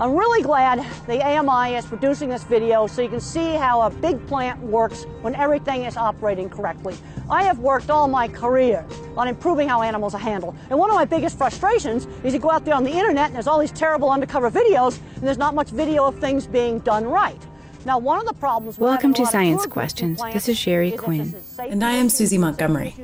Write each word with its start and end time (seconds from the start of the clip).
I'm 0.00 0.14
really 0.14 0.42
glad 0.42 0.86
the 1.08 1.20
AMI 1.20 1.74
is 1.74 1.84
producing 1.84 2.28
this 2.28 2.44
video 2.44 2.86
so 2.86 3.02
you 3.02 3.08
can 3.08 3.18
see 3.18 3.54
how 3.54 3.82
a 3.82 3.90
big 3.90 4.24
plant 4.28 4.60
works 4.60 5.08
when 5.22 5.34
everything 5.34 5.82
is 5.82 5.96
operating 5.96 6.48
correctly. 6.48 6.94
I 7.28 7.42
have 7.42 7.58
worked 7.58 7.90
all 7.90 8.06
my 8.06 8.28
career 8.28 8.86
on 9.16 9.26
improving 9.26 9.68
how 9.68 9.82
animals 9.82 10.14
are 10.14 10.20
handled. 10.20 10.54
And 10.70 10.78
one 10.78 10.88
of 10.88 10.94
my 10.94 11.04
biggest 11.04 11.36
frustrations 11.36 12.06
is 12.22 12.32
you 12.32 12.38
go 12.38 12.48
out 12.48 12.64
there 12.64 12.74
on 12.74 12.84
the 12.84 12.92
internet 12.92 13.26
and 13.26 13.34
there's 13.34 13.48
all 13.48 13.58
these 13.58 13.72
terrible 13.72 14.08
undercover 14.08 14.52
videos 14.52 15.00
and 15.16 15.24
there's 15.24 15.36
not 15.36 15.56
much 15.56 15.70
video 15.70 16.04
of 16.04 16.16
things 16.20 16.46
being 16.46 16.78
done 16.78 17.04
right. 17.04 17.47
Now, 17.84 17.98
one 17.98 18.18
of 18.18 18.26
the 18.26 18.34
problems. 18.34 18.78
Welcome 18.78 19.14
to 19.14 19.26
Science 19.26 19.64
Questions. 19.66 20.20
This 20.32 20.48
is 20.48 20.58
Sherry 20.58 20.90
Quinn. 20.92 21.34
And 21.58 21.84
I 21.84 21.92
am 21.92 22.08
Susie 22.08 22.38
Montgomery. 22.38 22.94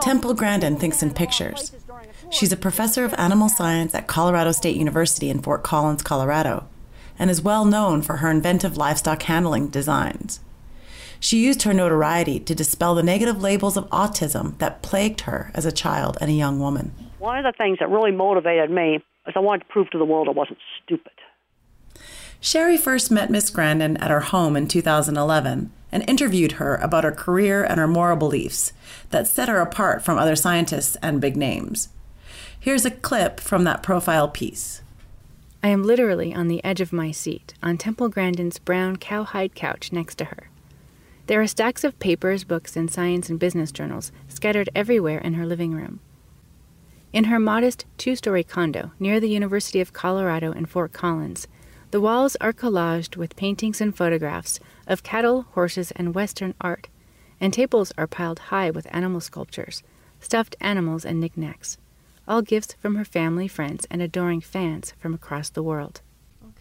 Temple 0.00 0.34
Grandin 0.34 0.76
thinks 0.76 1.02
in 1.02 1.14
pictures. 1.14 1.72
She's 2.30 2.52
a 2.52 2.56
professor 2.56 3.04
of 3.04 3.14
animal 3.14 3.48
science 3.48 3.94
at 3.94 4.08
Colorado 4.08 4.52
State 4.52 4.76
University 4.76 5.30
in 5.30 5.40
Fort 5.42 5.62
Collins, 5.62 6.02
Colorado, 6.02 6.66
and 7.18 7.30
is 7.30 7.40
well 7.40 7.64
known 7.64 8.02
for 8.02 8.16
her 8.16 8.30
inventive 8.30 8.76
livestock 8.76 9.22
handling 9.22 9.68
designs. 9.68 10.40
She 11.20 11.44
used 11.44 11.62
her 11.62 11.72
notoriety 11.72 12.40
to 12.40 12.54
dispel 12.54 12.94
the 12.94 13.02
negative 13.02 13.40
labels 13.40 13.76
of 13.76 13.88
autism 13.90 14.58
that 14.58 14.82
plagued 14.82 15.22
her 15.22 15.50
as 15.54 15.64
a 15.64 15.72
child 15.72 16.18
and 16.20 16.30
a 16.30 16.34
young 16.34 16.58
woman. 16.58 16.92
One 17.18 17.38
of 17.38 17.44
the 17.44 17.56
things 17.56 17.78
that 17.78 17.88
really 17.88 18.12
motivated 18.12 18.70
me 18.70 18.96
is 19.26 19.34
I 19.34 19.38
wanted 19.38 19.60
to 19.60 19.72
prove 19.72 19.90
to 19.90 19.98
the 19.98 20.04
world 20.04 20.28
I 20.28 20.32
wasn't 20.32 20.58
stupid. 20.82 21.12
Sherry 22.40 22.76
first 22.76 23.10
met 23.10 23.30
Miss 23.30 23.50
Grandin 23.50 23.96
at 23.96 24.10
her 24.10 24.20
home 24.20 24.56
in 24.56 24.68
2011 24.68 25.72
and 25.90 26.08
interviewed 26.08 26.52
her 26.52 26.76
about 26.76 27.04
her 27.04 27.12
career 27.12 27.64
and 27.64 27.78
her 27.78 27.88
moral 27.88 28.16
beliefs 28.16 28.72
that 29.10 29.26
set 29.26 29.48
her 29.48 29.60
apart 29.60 30.04
from 30.04 30.18
other 30.18 30.36
scientists 30.36 30.96
and 31.02 31.20
big 31.20 31.36
names. 31.36 31.88
Here's 32.58 32.84
a 32.84 32.90
clip 32.90 33.40
from 33.40 33.64
that 33.64 33.82
profile 33.82 34.28
piece. 34.28 34.82
I 35.62 35.68
am 35.68 35.84
literally 35.84 36.34
on 36.34 36.48
the 36.48 36.62
edge 36.62 36.80
of 36.80 36.92
my 36.92 37.10
seat 37.10 37.54
on 37.62 37.78
Temple 37.78 38.08
Grandin's 38.08 38.58
brown 38.58 38.96
cowhide 38.96 39.54
couch 39.54 39.92
next 39.92 40.16
to 40.16 40.26
her. 40.26 40.50
There 41.26 41.40
are 41.40 41.46
stacks 41.46 41.82
of 41.82 41.98
papers, 41.98 42.44
books, 42.44 42.76
and 42.76 42.90
science 42.90 43.28
and 43.28 43.38
business 43.38 43.72
journals 43.72 44.12
scattered 44.28 44.70
everywhere 44.76 45.18
in 45.18 45.34
her 45.34 45.46
living 45.46 45.72
room. 45.72 46.00
In 47.12 47.24
her 47.24 47.40
modest 47.40 47.84
two 47.98 48.14
story 48.14 48.44
condo 48.44 48.92
near 49.00 49.18
the 49.18 49.28
University 49.28 49.80
of 49.80 49.92
Colorado 49.92 50.52
in 50.52 50.66
Fort 50.66 50.92
Collins, 50.92 51.48
the 51.90 52.00
walls 52.00 52.36
are 52.40 52.52
collaged 52.52 53.16
with 53.16 53.36
paintings 53.36 53.80
and 53.80 53.96
photographs 53.96 54.60
of 54.86 55.02
cattle, 55.02 55.42
horses, 55.52 55.92
and 55.92 56.14
Western 56.14 56.54
art, 56.60 56.88
and 57.40 57.52
tables 57.52 57.92
are 57.96 58.06
piled 58.06 58.38
high 58.38 58.70
with 58.70 58.86
animal 58.94 59.20
sculptures, 59.20 59.82
stuffed 60.20 60.56
animals, 60.60 61.04
and 61.04 61.20
knickknacks 61.20 61.78
all 62.28 62.42
gifts 62.42 62.74
from 62.80 62.96
her 62.96 63.04
family, 63.04 63.48
friends, 63.48 63.86
and 63.90 64.02
adoring 64.02 64.40
fans 64.40 64.92
from 64.98 65.14
across 65.14 65.48
the 65.50 65.62
world. 65.62 66.00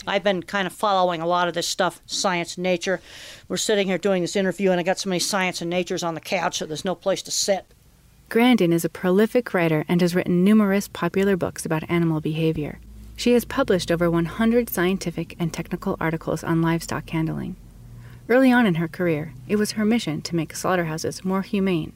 I've 0.08 0.24
been 0.24 0.44
kind 0.44 0.68
of 0.68 0.74
following 0.74 1.22
a 1.22 1.28
lot 1.28 1.48
of 1.48 1.54
this 1.54 1.68
stuff, 1.68 2.02
science 2.06 2.58
and 2.58 2.64
nature. 2.64 3.02
We're 3.48 3.58
sitting 3.58 3.88
here 3.88 3.98
doing 3.98 4.22
this 4.22 4.36
interview, 4.36 4.72
and 4.72 4.80
I 4.80 4.84
got 4.84 5.00
so 5.00 5.10
many 5.10 5.20
science 5.20 5.62
and 5.62 5.70
natures 5.70 6.04
on 6.04 6.14
the 6.14 6.22
couch 6.22 6.60
that 6.60 6.68
there's 6.68 6.86
no 6.86 6.96
place 6.96 7.22
to 7.24 7.32
sit. 7.32 7.66
Grandin 8.30 8.74
is 8.74 8.86
a 8.86 8.90
prolific 8.90 9.54
writer 9.54 9.86
and 9.88 10.02
has 10.02 10.14
written 10.16 10.44
numerous 10.44 10.88
popular 10.88 11.38
books 11.38 11.66
about 11.66 11.90
animal 11.90 12.22
behavior. 12.22 12.80
She 13.16 13.34
has 13.34 13.46
published 13.46 13.92
over 13.92 14.10
100 14.10 14.70
scientific 14.70 15.36
and 15.40 15.54
technical 15.54 15.98
articles 16.00 16.44
on 16.44 16.62
livestock 16.62 17.10
handling. 17.10 17.56
Early 18.28 18.52
on 18.52 18.66
in 18.66 18.76
her 18.76 18.88
career, 18.88 19.34
it 19.48 19.56
was 19.58 19.74
her 19.74 19.86
mission 19.86 20.22
to 20.24 20.36
make 20.36 20.56
slaughterhouses 20.56 21.24
more 21.24 21.42
humane 21.42 21.94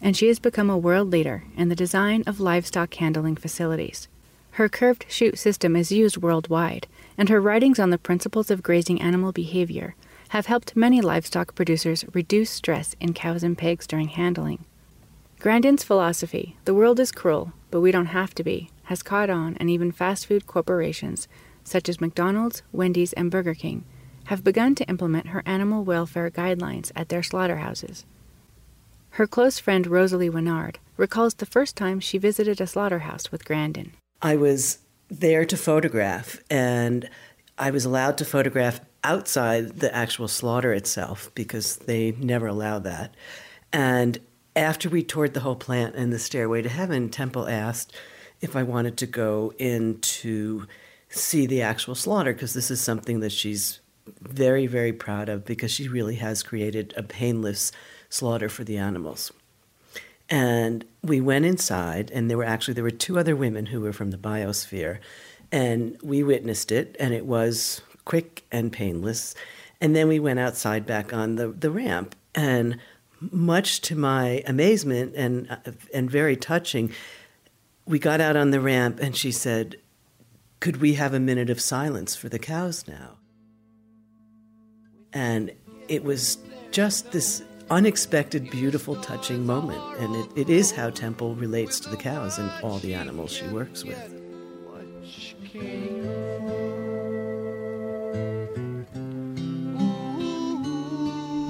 and 0.00 0.16
she 0.16 0.28
has 0.28 0.38
become 0.38 0.70
a 0.70 0.78
world 0.78 1.10
leader 1.10 1.44
in 1.56 1.68
the 1.68 1.76
design 1.76 2.22
of 2.26 2.40
livestock 2.40 2.94
handling 2.94 3.36
facilities. 3.36 4.08
Her 4.52 4.68
curved 4.68 5.06
chute 5.08 5.38
system 5.38 5.76
is 5.76 5.92
used 5.92 6.16
worldwide, 6.16 6.86
and 7.16 7.28
her 7.28 7.40
writings 7.40 7.78
on 7.78 7.90
the 7.90 7.98
principles 7.98 8.50
of 8.50 8.62
grazing 8.62 9.00
animal 9.00 9.32
behavior 9.32 9.94
have 10.30 10.46
helped 10.46 10.76
many 10.76 11.00
livestock 11.00 11.54
producers 11.54 12.04
reduce 12.12 12.50
stress 12.50 12.94
in 13.00 13.14
cows 13.14 13.42
and 13.42 13.56
pigs 13.56 13.86
during 13.86 14.08
handling. 14.08 14.64
Grandin's 15.38 15.84
philosophy, 15.84 16.56
the 16.64 16.74
world 16.74 16.98
is 16.98 17.12
cruel, 17.12 17.52
but 17.70 17.80
we 17.80 17.92
don't 17.92 18.06
have 18.06 18.34
to 18.34 18.44
be, 18.44 18.70
has 18.88 19.02
caught 19.02 19.28
on, 19.28 19.54
and 19.60 19.68
even 19.68 19.92
fast 19.92 20.24
food 20.24 20.46
corporations, 20.46 21.28
such 21.62 21.90
as 21.90 22.00
McDonald's, 22.00 22.62
Wendy's, 22.72 23.12
and 23.12 23.30
Burger 23.30 23.52
King, 23.52 23.84
have 24.24 24.42
begun 24.42 24.74
to 24.74 24.88
implement 24.88 25.28
her 25.28 25.42
animal 25.44 25.84
welfare 25.84 26.30
guidelines 26.30 26.90
at 26.96 27.10
their 27.10 27.22
slaughterhouses. 27.22 28.06
Her 29.10 29.26
close 29.26 29.58
friend 29.58 29.86
Rosalie 29.86 30.30
Winard 30.30 30.76
recalls 30.96 31.34
the 31.34 31.44
first 31.44 31.76
time 31.76 32.00
she 32.00 32.16
visited 32.16 32.62
a 32.62 32.66
slaughterhouse 32.66 33.30
with 33.30 33.44
Grandin. 33.44 33.92
I 34.22 34.36
was 34.36 34.78
there 35.10 35.44
to 35.44 35.56
photograph, 35.58 36.42
and 36.48 37.10
I 37.58 37.70
was 37.70 37.84
allowed 37.84 38.16
to 38.18 38.24
photograph 38.24 38.80
outside 39.04 39.80
the 39.80 39.94
actual 39.94 40.28
slaughter 40.28 40.72
itself 40.72 41.30
because 41.34 41.76
they 41.76 42.12
never 42.12 42.46
allow 42.46 42.78
that. 42.78 43.14
And 43.70 44.18
after 44.56 44.88
we 44.88 45.02
toured 45.02 45.34
the 45.34 45.40
whole 45.40 45.56
plant 45.56 45.94
and 45.94 46.10
the 46.10 46.18
stairway 46.18 46.62
to 46.62 46.70
heaven, 46.70 47.10
Temple 47.10 47.46
asked 47.46 47.94
if 48.40 48.56
I 48.56 48.62
wanted 48.62 48.96
to 48.98 49.06
go 49.06 49.52
in 49.58 50.00
to 50.00 50.66
see 51.08 51.46
the 51.46 51.62
actual 51.62 51.94
slaughter 51.94 52.32
because 52.32 52.54
this 52.54 52.70
is 52.70 52.80
something 52.80 53.20
that 53.20 53.32
she's 53.32 53.80
very, 54.20 54.66
very 54.66 54.92
proud 54.92 55.28
of 55.28 55.44
because 55.44 55.70
she 55.70 55.88
really 55.88 56.16
has 56.16 56.42
created 56.42 56.94
a 56.96 57.02
painless 57.02 57.72
slaughter 58.08 58.48
for 58.48 58.64
the 58.64 58.78
animals. 58.78 59.32
And 60.30 60.84
we 61.02 61.20
went 61.20 61.46
inside, 61.46 62.10
and 62.10 62.28
there 62.28 62.36
were 62.36 62.44
actually 62.44 62.74
there 62.74 62.84
were 62.84 62.90
two 62.90 63.18
other 63.18 63.34
women 63.34 63.66
who 63.66 63.80
were 63.80 63.94
from 63.94 64.10
the 64.10 64.18
biosphere, 64.18 64.98
and 65.50 65.98
we 66.02 66.22
witnessed 66.22 66.70
it, 66.70 66.94
and 67.00 67.14
it 67.14 67.24
was 67.24 67.80
quick 68.04 68.44
and 68.52 68.70
painless. 68.70 69.34
And 69.80 69.96
then 69.96 70.08
we 70.08 70.18
went 70.18 70.38
outside 70.38 70.84
back 70.84 71.14
on 71.14 71.36
the, 71.36 71.48
the 71.48 71.70
ramp, 71.70 72.14
and 72.34 72.78
much 73.20 73.80
to 73.82 73.96
my 73.96 74.42
amazement 74.46 75.14
and 75.16 75.50
uh, 75.50 75.72
and 75.94 76.10
very 76.10 76.36
touching, 76.36 76.92
we 77.88 77.98
got 77.98 78.20
out 78.20 78.36
on 78.36 78.50
the 78.50 78.60
ramp, 78.60 79.00
and 79.00 79.16
she 79.16 79.32
said, 79.32 79.76
"Could 80.60 80.76
we 80.76 80.94
have 80.94 81.14
a 81.14 81.20
minute 81.20 81.48
of 81.48 81.60
silence 81.60 82.14
for 82.14 82.28
the 82.28 82.38
cows 82.38 82.86
now?" 82.86 83.16
And 85.12 85.52
it 85.88 86.04
was 86.04 86.36
just 86.70 87.12
this 87.12 87.42
unexpected, 87.70 88.50
beautiful, 88.50 88.96
touching 88.96 89.46
moment. 89.46 89.82
And 89.98 90.14
it, 90.14 90.30
it 90.36 90.50
is 90.50 90.70
how 90.70 90.90
Temple 90.90 91.34
relates 91.34 91.80
to 91.80 91.88
the 91.88 91.96
cows 91.96 92.38
and 92.38 92.50
all 92.62 92.78
the 92.78 92.94
animals 92.94 93.32
she 93.32 93.46
works 93.48 93.84
with. 93.84 93.98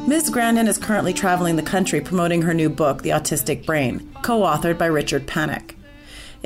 Ms. 0.06 0.31
Grandin 0.31 0.69
is 0.69 0.78
currently 0.78 1.12
traveling 1.12 1.56
the 1.56 1.62
country 1.62 2.00
promoting 2.00 2.43
her 2.43 2.54
new 2.54 2.71
book, 2.71 3.03
The 3.03 3.10
Autistic 3.10 3.66
Brain, 3.66 4.10
co 4.22 4.41
authored 4.41 4.78
by 4.78 4.87
Richard 4.87 5.27
Panek. 5.27 5.75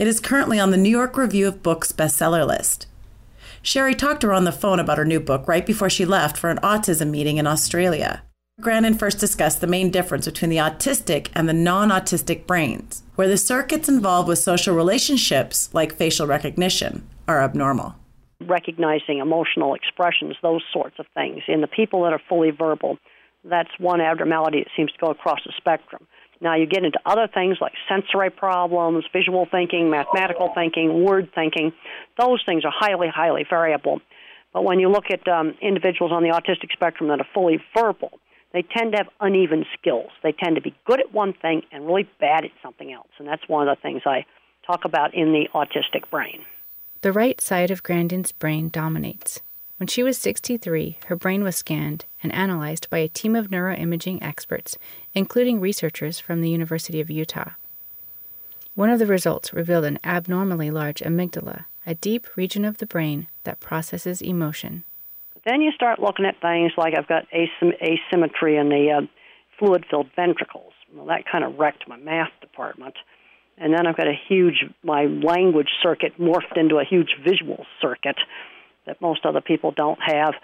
It 0.02 0.08
is 0.08 0.18
currently 0.18 0.58
on 0.58 0.72
the 0.72 0.76
New 0.76 0.90
York 0.90 1.16
Review 1.16 1.46
of 1.46 1.62
Books 1.62 1.92
bestseller 1.92 2.44
list. 2.44 2.88
Sherry 3.62 3.94
talked 3.94 4.22
to 4.22 4.26
her 4.26 4.32
on 4.32 4.42
the 4.42 4.50
phone 4.50 4.80
about 4.80 4.98
her 4.98 5.04
new 5.04 5.20
book 5.20 5.46
right 5.46 5.64
before 5.64 5.88
she 5.88 6.04
left 6.04 6.36
for 6.36 6.50
an 6.50 6.58
autism 6.58 7.10
meeting 7.10 7.36
in 7.36 7.46
Australia. 7.46 8.24
Grandin 8.60 8.94
first 8.94 9.20
discussed 9.20 9.60
the 9.60 9.68
main 9.68 9.92
difference 9.92 10.24
between 10.24 10.50
the 10.50 10.56
autistic 10.56 11.28
and 11.36 11.48
the 11.48 11.52
non 11.52 11.90
autistic 11.90 12.48
brains, 12.48 13.04
where 13.14 13.28
the 13.28 13.36
circuits 13.36 13.88
involved 13.88 14.26
with 14.26 14.40
social 14.40 14.74
relationships, 14.74 15.72
like 15.72 15.94
facial 15.94 16.26
recognition, 16.26 17.08
are 17.28 17.40
abnormal. 17.40 17.94
Recognizing 18.40 19.18
emotional 19.18 19.72
expressions, 19.72 20.34
those 20.42 20.64
sorts 20.72 20.96
of 20.98 21.06
things. 21.14 21.44
In 21.46 21.60
the 21.60 21.68
people 21.68 22.02
that 22.02 22.12
are 22.12 22.22
fully 22.28 22.50
verbal, 22.50 22.98
that's 23.44 23.70
one 23.78 24.00
abnormality 24.00 24.64
that 24.64 24.70
seems 24.76 24.90
to 24.90 24.98
go 24.98 25.12
across 25.12 25.38
the 25.46 25.52
spectrum. 25.56 26.08
Now, 26.42 26.56
you 26.56 26.66
get 26.66 26.84
into 26.84 26.98
other 27.06 27.28
things 27.32 27.58
like 27.60 27.72
sensory 27.88 28.28
problems, 28.28 29.04
visual 29.12 29.46
thinking, 29.48 29.90
mathematical 29.90 30.50
thinking, 30.52 31.04
word 31.04 31.30
thinking. 31.36 31.72
Those 32.18 32.42
things 32.44 32.64
are 32.64 32.72
highly, 32.74 33.06
highly 33.06 33.46
variable. 33.48 34.00
But 34.52 34.64
when 34.64 34.80
you 34.80 34.90
look 34.90 35.04
at 35.12 35.26
um, 35.28 35.54
individuals 35.62 36.10
on 36.10 36.24
the 36.24 36.30
autistic 36.30 36.72
spectrum 36.72 37.08
that 37.10 37.20
are 37.20 37.26
fully 37.32 37.62
verbal, 37.74 38.18
they 38.52 38.62
tend 38.62 38.90
to 38.92 38.98
have 38.98 39.08
uneven 39.20 39.64
skills. 39.78 40.10
They 40.24 40.32
tend 40.32 40.56
to 40.56 40.60
be 40.60 40.74
good 40.84 40.98
at 40.98 41.14
one 41.14 41.32
thing 41.32 41.62
and 41.70 41.86
really 41.86 42.08
bad 42.18 42.44
at 42.44 42.50
something 42.60 42.92
else. 42.92 43.08
And 43.18 43.28
that's 43.28 43.48
one 43.48 43.66
of 43.66 43.76
the 43.76 43.80
things 43.80 44.02
I 44.04 44.26
talk 44.66 44.84
about 44.84 45.14
in 45.14 45.32
the 45.32 45.48
autistic 45.54 46.10
brain. 46.10 46.44
The 47.02 47.12
right 47.12 47.40
side 47.40 47.70
of 47.70 47.84
Grandin's 47.84 48.32
brain 48.32 48.68
dominates. 48.68 49.40
When 49.82 49.88
she 49.88 50.04
was 50.04 50.16
63, 50.16 50.98
her 51.06 51.16
brain 51.16 51.42
was 51.42 51.56
scanned 51.56 52.04
and 52.22 52.32
analyzed 52.32 52.88
by 52.88 52.98
a 52.98 53.08
team 53.08 53.34
of 53.34 53.48
neuroimaging 53.48 54.22
experts, 54.22 54.78
including 55.12 55.58
researchers 55.58 56.20
from 56.20 56.40
the 56.40 56.50
University 56.50 57.00
of 57.00 57.10
Utah. 57.10 57.50
One 58.76 58.90
of 58.90 59.00
the 59.00 59.06
results 59.06 59.52
revealed 59.52 59.84
an 59.84 59.98
abnormally 60.04 60.70
large 60.70 61.00
amygdala, 61.00 61.64
a 61.84 61.96
deep 61.96 62.28
region 62.36 62.64
of 62.64 62.78
the 62.78 62.86
brain 62.86 63.26
that 63.42 63.58
processes 63.58 64.22
emotion. 64.22 64.84
Then 65.44 65.60
you 65.60 65.72
start 65.72 65.98
looking 65.98 66.26
at 66.26 66.40
things 66.40 66.70
like 66.76 66.94
I've 66.96 67.08
got 67.08 67.26
asym- 67.32 67.74
asymmetry 67.82 68.58
in 68.58 68.68
the 68.68 68.88
uh, 68.92 69.06
fluid 69.58 69.84
filled 69.90 70.10
ventricles. 70.14 70.74
Well, 70.94 71.06
that 71.06 71.24
kind 71.26 71.42
of 71.42 71.58
wrecked 71.58 71.88
my 71.88 71.96
math 71.96 72.30
department. 72.40 72.94
And 73.58 73.74
then 73.74 73.86
I've 73.86 73.96
got 73.96 74.06
a 74.06 74.18
huge, 74.28 74.64
my 74.84 75.06
language 75.06 75.70
circuit 75.82 76.12
morphed 76.20 76.56
into 76.56 76.78
a 76.78 76.84
huge 76.84 77.16
visual 77.24 77.66
circuit. 77.80 78.16
Most 79.02 79.26
other 79.26 79.42
people 79.42 79.72
don't 79.72 79.98
have. 80.00 80.34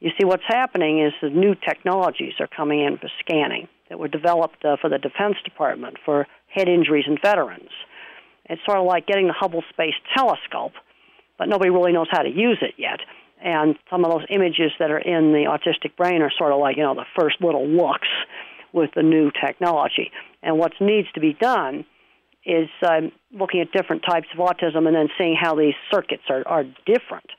You 0.00 0.10
see, 0.18 0.26
what's 0.26 0.44
happening 0.46 1.02
is 1.02 1.12
the 1.22 1.30
new 1.30 1.54
technologies 1.54 2.34
are 2.40 2.48
coming 2.48 2.80
in 2.80 2.98
for 2.98 3.08
scanning 3.20 3.68
that 3.88 3.98
were 3.98 4.08
developed 4.08 4.64
uh, 4.64 4.76
for 4.80 4.90
the 4.90 4.98
Defense 4.98 5.36
Department 5.44 5.96
for 6.04 6.26
head 6.54 6.68
injuries 6.68 7.04
in 7.06 7.16
veterans. 7.22 7.70
It's 8.44 8.60
sort 8.66 8.78
of 8.78 8.86
like 8.86 9.06
getting 9.06 9.26
the 9.26 9.32
Hubble 9.32 9.62
Space 9.70 9.94
Telescope, 10.14 10.72
but 11.38 11.48
nobody 11.48 11.70
really 11.70 11.92
knows 11.92 12.08
how 12.10 12.22
to 12.22 12.28
use 12.28 12.58
it 12.60 12.74
yet. 12.76 13.00
And 13.42 13.76
some 13.90 14.04
of 14.04 14.10
those 14.10 14.26
images 14.30 14.72
that 14.78 14.90
are 14.90 14.98
in 14.98 15.32
the 15.32 15.44
autistic 15.48 15.96
brain 15.96 16.22
are 16.22 16.32
sort 16.36 16.52
of 16.52 16.58
like, 16.58 16.76
you 16.76 16.82
know, 16.82 16.94
the 16.94 17.06
first 17.18 17.36
little 17.40 17.66
looks 17.66 18.08
with 18.72 18.90
the 18.94 19.02
new 19.02 19.30
technology. 19.30 20.10
And 20.42 20.58
what 20.58 20.72
needs 20.80 21.08
to 21.14 21.20
be 21.20 21.34
done 21.34 21.84
is 22.44 22.68
um, 22.88 23.12
looking 23.32 23.60
at 23.60 23.72
different 23.72 24.02
types 24.08 24.26
of 24.32 24.38
autism 24.38 24.86
and 24.86 24.96
then 24.96 25.08
seeing 25.18 25.36
how 25.40 25.54
these 25.54 25.74
circuits 25.90 26.24
are, 26.30 26.46
are 26.46 26.64
different. 26.86 27.30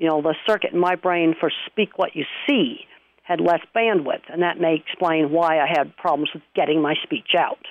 You 0.00 0.08
know, 0.08 0.22
the 0.22 0.34
circuit 0.46 0.72
in 0.72 0.78
my 0.80 0.94
brain 0.94 1.34
for 1.38 1.52
speak 1.66 1.98
what 1.98 2.16
you 2.16 2.24
see 2.48 2.86
had 3.22 3.38
less 3.38 3.60
bandwidth, 3.76 4.22
and 4.32 4.40
that 4.40 4.58
may 4.58 4.76
explain 4.76 5.30
why 5.30 5.60
I 5.60 5.66
had 5.68 5.94
problems 5.98 6.30
with 6.32 6.42
getting 6.56 6.80
my 6.80 6.94
speech 7.02 7.34
out, 7.38 7.66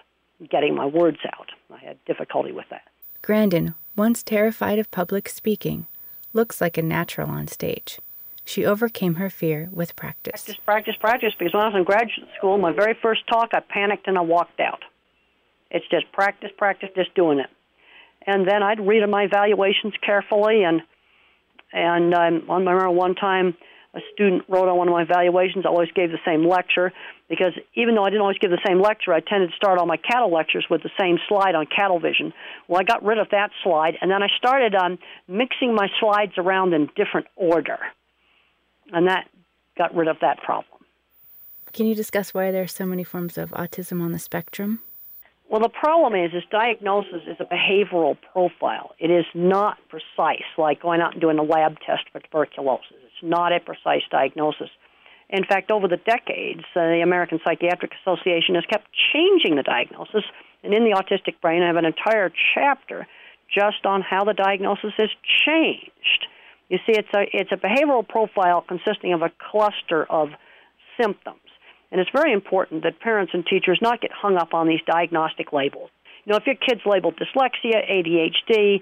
getting 0.47 0.75
my 0.75 0.85
words 0.85 1.17
out. 1.33 1.49
I 1.73 1.83
had 1.83 1.97
difficulty 2.05 2.51
with 2.51 2.65
that. 2.69 2.83
Grandin, 3.23 3.73
once 3.95 4.21
terrified 4.21 4.77
of 4.77 4.91
public 4.91 5.27
speaking, 5.27 5.87
looks 6.31 6.61
like 6.61 6.77
a 6.77 6.83
natural 6.83 7.31
on 7.31 7.47
stage. 7.47 7.97
She 8.45 8.63
overcame 8.63 9.15
her 9.15 9.31
fear 9.31 9.67
with 9.71 9.95
practice. 9.95 10.43
Practice, 10.43 10.63
practice, 10.63 10.95
practice, 10.99 11.33
because 11.37 11.55
when 11.55 11.63
I 11.63 11.69
was 11.69 11.75
in 11.77 11.83
graduate 11.83 12.29
school, 12.37 12.59
my 12.59 12.71
very 12.71 12.95
first 13.01 13.21
talk, 13.27 13.49
I 13.53 13.59
panicked 13.59 14.07
and 14.07 14.19
I 14.19 14.21
walked 14.21 14.59
out. 14.59 14.83
It's 15.71 15.87
just 15.89 16.11
practice, 16.11 16.51
practice, 16.55 16.89
just 16.95 17.15
doing 17.15 17.39
it. 17.39 17.49
And 18.27 18.47
then 18.47 18.61
I'd 18.61 18.85
read 18.85 19.07
my 19.09 19.23
evaluations 19.23 19.95
carefully, 20.05 20.61
and 20.63 20.83
and 21.74 22.13
um, 22.13 22.50
I 22.50 22.56
remember 22.56 22.89
one 22.89 23.16
time 23.16 23.56
a 23.94 24.00
student 24.13 24.44
wrote 24.48 24.69
on 24.69 24.77
one 24.77 24.88
of 24.88 24.92
my 24.92 25.01
evaluations. 25.01 25.66
I 25.66 25.69
always 25.69 25.92
gave 25.95 26.12
the 26.12 26.19
same 26.25 26.48
lecture 26.48 26.94
because 27.27 27.54
even 27.75 27.95
though 27.95 28.04
I 28.04 28.10
didn't 28.10 28.21
always 28.21 28.38
give 28.38 28.51
the 28.51 28.62
same 28.66 28.80
lecture, 28.80 29.13
I 29.13 29.19
tended 29.19 29.50
to 29.50 29.56
start 29.56 29.80
all 29.80 29.88
my 29.88 29.98
cattle 29.98 30.31
lectures 30.31 30.66
with 30.69 30.83
the 30.83 30.92
same 31.00 31.18
slide 31.27 31.56
on 31.56 31.66
cattle 31.66 32.00
vision. 32.00 32.33
Well, 32.68 32.80
I 32.80 32.83
got 32.83 33.04
rid 33.04 33.18
of 33.18 33.27
that 33.31 33.50
slide, 33.63 33.95
and 34.01 34.12
then 34.12 34.21
I 34.21 34.27
started 34.38 34.75
um, 34.75 35.00
mixing 35.27 35.74
my 35.74 35.88
slides 36.00 36.33
around 36.38 36.74
in 36.74 36.89
different 36.95 37.27
order, 37.36 37.80
and 38.92 39.07
that 39.07 39.27
got 39.77 39.95
rid 39.95 40.07
of 40.07 40.18
that 40.22 40.38
problem. 40.44 40.65
Can 41.74 41.86
you 41.86 41.95
discuss 41.95 42.33
why 42.33 42.51
there 42.51 42.63
are 42.63 42.68
so 42.68 42.86
many 42.86 43.04
forms 43.04 43.38
of 43.38 43.51
autism 43.51 44.01
on 44.01 44.12
the 44.12 44.19
spectrum? 44.19 44.81
Well, 45.50 45.62
the 45.62 45.69
problem 45.69 46.13
is, 46.13 46.31
is 46.34 46.44
diagnosis 46.51 47.24
is 47.25 47.38
a 47.40 47.46
behavioral 47.46 48.16
profile. 48.31 48.92
It 49.00 49.10
is 49.10 49.25
not 49.34 49.80
precise, 49.90 50.46
like 50.60 50.80
going 50.80 51.01
out 51.01 51.13
and 51.13 51.22
doing 51.22 51.40
a 51.40 51.44
lab 51.44 51.80
test 51.80 52.04
for 52.12 52.19
tuberculosis. 52.19 52.92
It's 52.92 53.24
not 53.24 53.51
a 53.51 53.60
precise 53.60 54.04
diagnosis. 54.12 54.69
In 55.30 55.44
fact, 55.44 55.72
over 55.72 55.88
the 55.88 55.98
decades, 55.98 56.62
uh, 56.75 56.81
the 56.81 57.01
American 57.04 57.40
Psychiatric 57.44 57.94
Association 58.06 58.56
has 58.56 58.66
kept 58.69 58.88
changing 59.12 59.56
the 59.56 59.63
diagnosis. 59.63 60.24
And 60.63 60.72
in 60.72 60.84
the 60.84 60.92
autistic 60.92 61.42
brain, 61.42 61.63
I 61.63 61.68
have 61.68 61.78
an 61.78 61.86
entire 61.86 62.31
chapter 62.54 63.07
just 63.51 63.86
on 63.86 64.04
how 64.04 64.24
the 64.25 64.34
diagnosis 64.34 64.94
has 64.98 65.10
changed. 65.46 66.28
You 66.69 66.78
see, 66.86 66.94
it's 66.94 67.10
a 67.16 67.25
it's 67.34 67.51
a 67.51 67.57
behavioral 67.57 68.07
profile 68.07 68.62
consisting 68.62 69.13
of 69.13 69.24
a 69.24 69.31
cluster 69.51 70.06
of 70.06 70.30
symptoms. 71.01 71.49
And 71.91 72.00
it's 72.00 72.09
very 72.13 72.33
important 72.33 72.83
that 72.83 73.00
parents 73.00 73.33
and 73.33 73.45
teachers 73.45 73.80
not 73.81 74.01
get 74.01 74.12
hung 74.12 74.38
up 74.38 74.53
on 74.53 74.68
these 74.68 74.81
diagnostic 74.86 75.51
labels. 75.51 75.89
You 76.25 76.31
know, 76.31 76.38
if 76.38 76.45
your 76.45 76.56
kid's 76.56 76.81
labeled 76.86 77.15
dyslexia, 77.15 77.89
ADHD, 77.89 78.81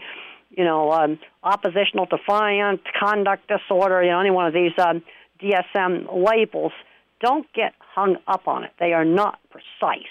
you 0.49 0.63
know, 0.63 0.91
um, 0.91 1.19
oppositional 1.43 2.05
defiant, 2.05 2.81
conduct 2.99 3.47
disorder, 3.47 4.03
you 4.03 4.11
know, 4.11 4.19
any 4.19 4.31
one 4.31 4.47
of 4.47 4.53
these 4.53 4.73
um, 4.77 5.03
DSM 5.41 6.25
labels, 6.25 6.73
don't 7.21 7.51
get 7.53 7.73
hung 7.79 8.17
up 8.27 8.47
on 8.47 8.63
it. 8.63 8.71
They 8.79 8.93
are 8.93 9.05
not 9.05 9.39
precise. 9.49 10.07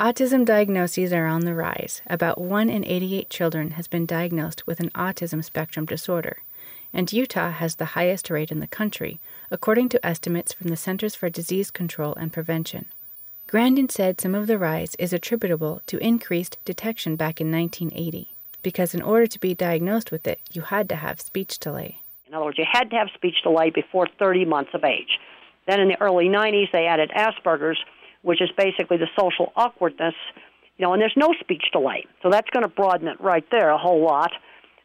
Autism 0.00 0.44
diagnoses 0.44 1.12
are 1.12 1.26
on 1.26 1.44
the 1.44 1.54
rise. 1.54 2.02
About 2.06 2.40
1 2.40 2.68
in 2.68 2.84
88 2.84 3.30
children 3.30 3.72
has 3.72 3.86
been 3.86 4.06
diagnosed 4.06 4.66
with 4.66 4.80
an 4.80 4.90
autism 4.90 5.44
spectrum 5.44 5.86
disorder 5.86 6.38
and 6.92 7.12
Utah 7.12 7.50
has 7.50 7.76
the 7.76 7.96
highest 7.96 8.30
rate 8.30 8.50
in 8.50 8.60
the 8.60 8.66
country, 8.66 9.20
according 9.50 9.88
to 9.90 10.06
estimates 10.06 10.52
from 10.52 10.68
the 10.68 10.76
Centers 10.76 11.14
for 11.14 11.30
Disease 11.30 11.70
Control 11.70 12.14
and 12.14 12.32
Prevention. 12.32 12.86
Grandin 13.46 13.88
said 13.88 14.20
some 14.20 14.34
of 14.34 14.46
the 14.46 14.58
rise 14.58 14.94
is 14.98 15.12
attributable 15.12 15.82
to 15.86 15.98
increased 15.98 16.58
detection 16.64 17.16
back 17.16 17.40
in 17.40 17.50
1980, 17.50 18.32
because 18.62 18.94
in 18.94 19.02
order 19.02 19.26
to 19.26 19.38
be 19.38 19.54
diagnosed 19.54 20.10
with 20.10 20.26
it, 20.26 20.40
you 20.50 20.62
had 20.62 20.88
to 20.88 20.96
have 20.96 21.20
speech 21.20 21.58
delay. 21.58 21.98
In 22.26 22.34
other 22.34 22.46
words, 22.46 22.58
you 22.58 22.64
had 22.70 22.88
to 22.90 22.96
have 22.96 23.08
speech 23.14 23.42
delay 23.42 23.68
before 23.68 24.06
30 24.18 24.46
months 24.46 24.70
of 24.72 24.84
age. 24.84 25.18
Then 25.66 25.80
in 25.80 25.88
the 25.88 26.00
early 26.00 26.28
90s, 26.28 26.72
they 26.72 26.86
added 26.86 27.10
Asperger's, 27.14 27.78
which 28.22 28.40
is 28.40 28.50
basically 28.56 28.96
the 28.96 29.08
social 29.18 29.52
awkwardness, 29.54 30.14
you 30.78 30.86
know, 30.86 30.94
and 30.94 31.02
there's 31.02 31.12
no 31.16 31.34
speech 31.40 31.64
delay. 31.72 32.06
So 32.22 32.30
that's 32.30 32.48
going 32.50 32.62
to 32.62 32.68
broaden 32.68 33.06
it 33.08 33.20
right 33.20 33.44
there 33.50 33.70
a 33.70 33.78
whole 33.78 34.02
lot. 34.02 34.32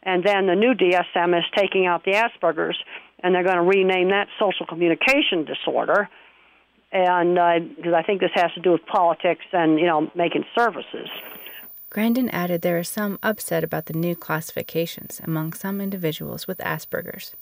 And 0.04 0.24
then 0.24 0.48
the 0.48 0.56
new 0.56 0.74
DSM 0.74 1.38
is 1.38 1.44
taking 1.56 1.86
out 1.86 2.06
the 2.06 2.14
Asperger's, 2.14 2.78
and 3.24 3.34
they're 3.34 3.44
going 3.44 3.56
to 3.58 3.62
rename 3.62 4.10
that 4.10 4.28
social 4.40 4.66
communication 4.66 5.46
disorder. 5.46 6.10
And 6.92 7.36
because 7.76 7.94
uh, 7.94 7.98
I 7.98 8.04
think 8.04 8.22
this 8.22 8.32
has 8.36 8.52
to 8.56 8.62
do 8.62 8.72
with 8.72 8.86
politics 8.86 9.44
and 9.52 9.78
you 9.80 9.86
know 9.86 10.10
making 10.16 10.46
services. 10.58 11.10
Grandin 11.90 12.30
added 12.30 12.62
there 12.62 12.80
is 12.80 12.90
some 12.90 13.18
upset 13.24 13.64
about 13.64 13.86
the 13.86 13.94
new 13.94 14.16
classifications 14.16 15.22
among 15.24 15.54
some 15.54 15.80
individuals 15.80 16.48
with 16.48 16.58
Asperger's. 16.60 17.34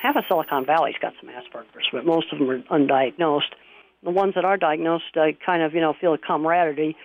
Half 0.00 0.16
of 0.16 0.24
Silicon 0.28 0.66
Valley's 0.66 0.96
got 1.00 1.14
some 1.20 1.30
Asperger's, 1.30 1.88
but 1.92 2.04
most 2.04 2.26
of 2.32 2.38
them 2.38 2.50
are 2.50 2.60
undiagnosed. 2.78 3.54
The 4.02 4.10
ones 4.10 4.34
that 4.34 4.44
are 4.44 4.58
diagnosed 4.58 5.16
uh, 5.16 5.28
kind 5.44 5.62
of 5.62 5.74
you 5.74 5.80
know 5.80 5.94
feel 6.00 6.14
a 6.14 6.18
camaraderie, 6.18 6.96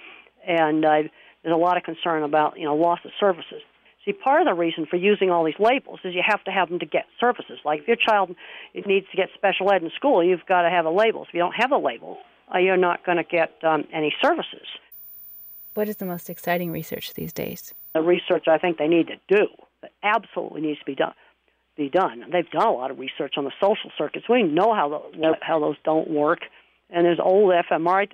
and 0.48 0.86
uh, 0.86 1.04
there's 1.44 1.54
a 1.54 1.58
lot 1.58 1.78
of 1.78 1.84
concern 1.84 2.24
about 2.24 2.58
you 2.58 2.66
know 2.66 2.76
loss 2.76 3.00
of 3.06 3.12
services. 3.20 3.62
See, 4.06 4.14
part 4.14 4.42
of 4.42 4.48
the 4.48 4.54
reason 4.54 4.86
for 4.86 4.96
using 4.96 5.30
all 5.30 5.44
these 5.44 5.60
labels 5.60 6.00
is 6.04 6.16
you 6.16 6.24
have 6.26 6.44
to 6.46 6.52
have 6.52 6.70
them 6.70 6.80
to 6.80 6.86
get 6.86 7.06
services. 7.20 7.60
Like 7.66 7.82
if 7.82 7.88
your 7.88 7.98
child 7.98 8.34
needs 8.74 9.06
to 9.12 9.18
get 9.18 9.30
special 9.36 9.72
ed 9.72 9.84
in 9.84 9.92
school, 9.96 10.24
you've 10.24 10.46
got 10.48 10.62
to 10.62 10.70
have 10.70 10.86
a 10.86 10.90
label. 10.90 11.24
If 11.24 11.34
you 11.34 11.40
don't 11.40 11.56
have 11.56 11.72
a 11.72 11.78
label, 11.78 12.18
uh, 12.54 12.60
you're 12.60 12.78
not 12.78 13.06
going 13.06 13.18
to 13.18 13.24
get 13.24 13.52
um, 13.64 13.84
any 13.94 14.14
services. 14.22 14.66
What 15.74 15.88
is 15.90 15.98
the 15.98 16.06
most 16.06 16.30
exciting 16.30 16.72
research 16.72 17.14
these 17.14 17.34
days? 17.34 17.74
The 17.94 18.02
research 18.02 18.48
I 18.48 18.58
think 18.58 18.78
they 18.78 18.88
need 18.88 19.08
to 19.08 19.16
do 19.28 19.48
that 19.82 19.92
absolutely 20.04 20.62
needs 20.62 20.80
to 20.80 20.86
be 20.86 20.96
done. 20.96 21.14
Be 21.78 21.90
done. 21.90 22.26
They've 22.32 22.50
done 22.50 22.68
a 22.68 22.72
lot 22.72 22.92
of 22.92 23.00
research 23.00 23.36
on 23.38 23.46
the 23.46 23.54
social 23.62 23.92
circuits. 23.98 24.26
We 24.30 24.44
know 24.44 24.74
how 24.74 25.12
the, 25.14 25.36
how 25.42 25.60
those 25.60 25.78
don't 25.86 26.10
work, 26.10 26.40
and 26.90 27.06
there's 27.06 27.20
old 27.24 27.54
fMRI 27.70 28.10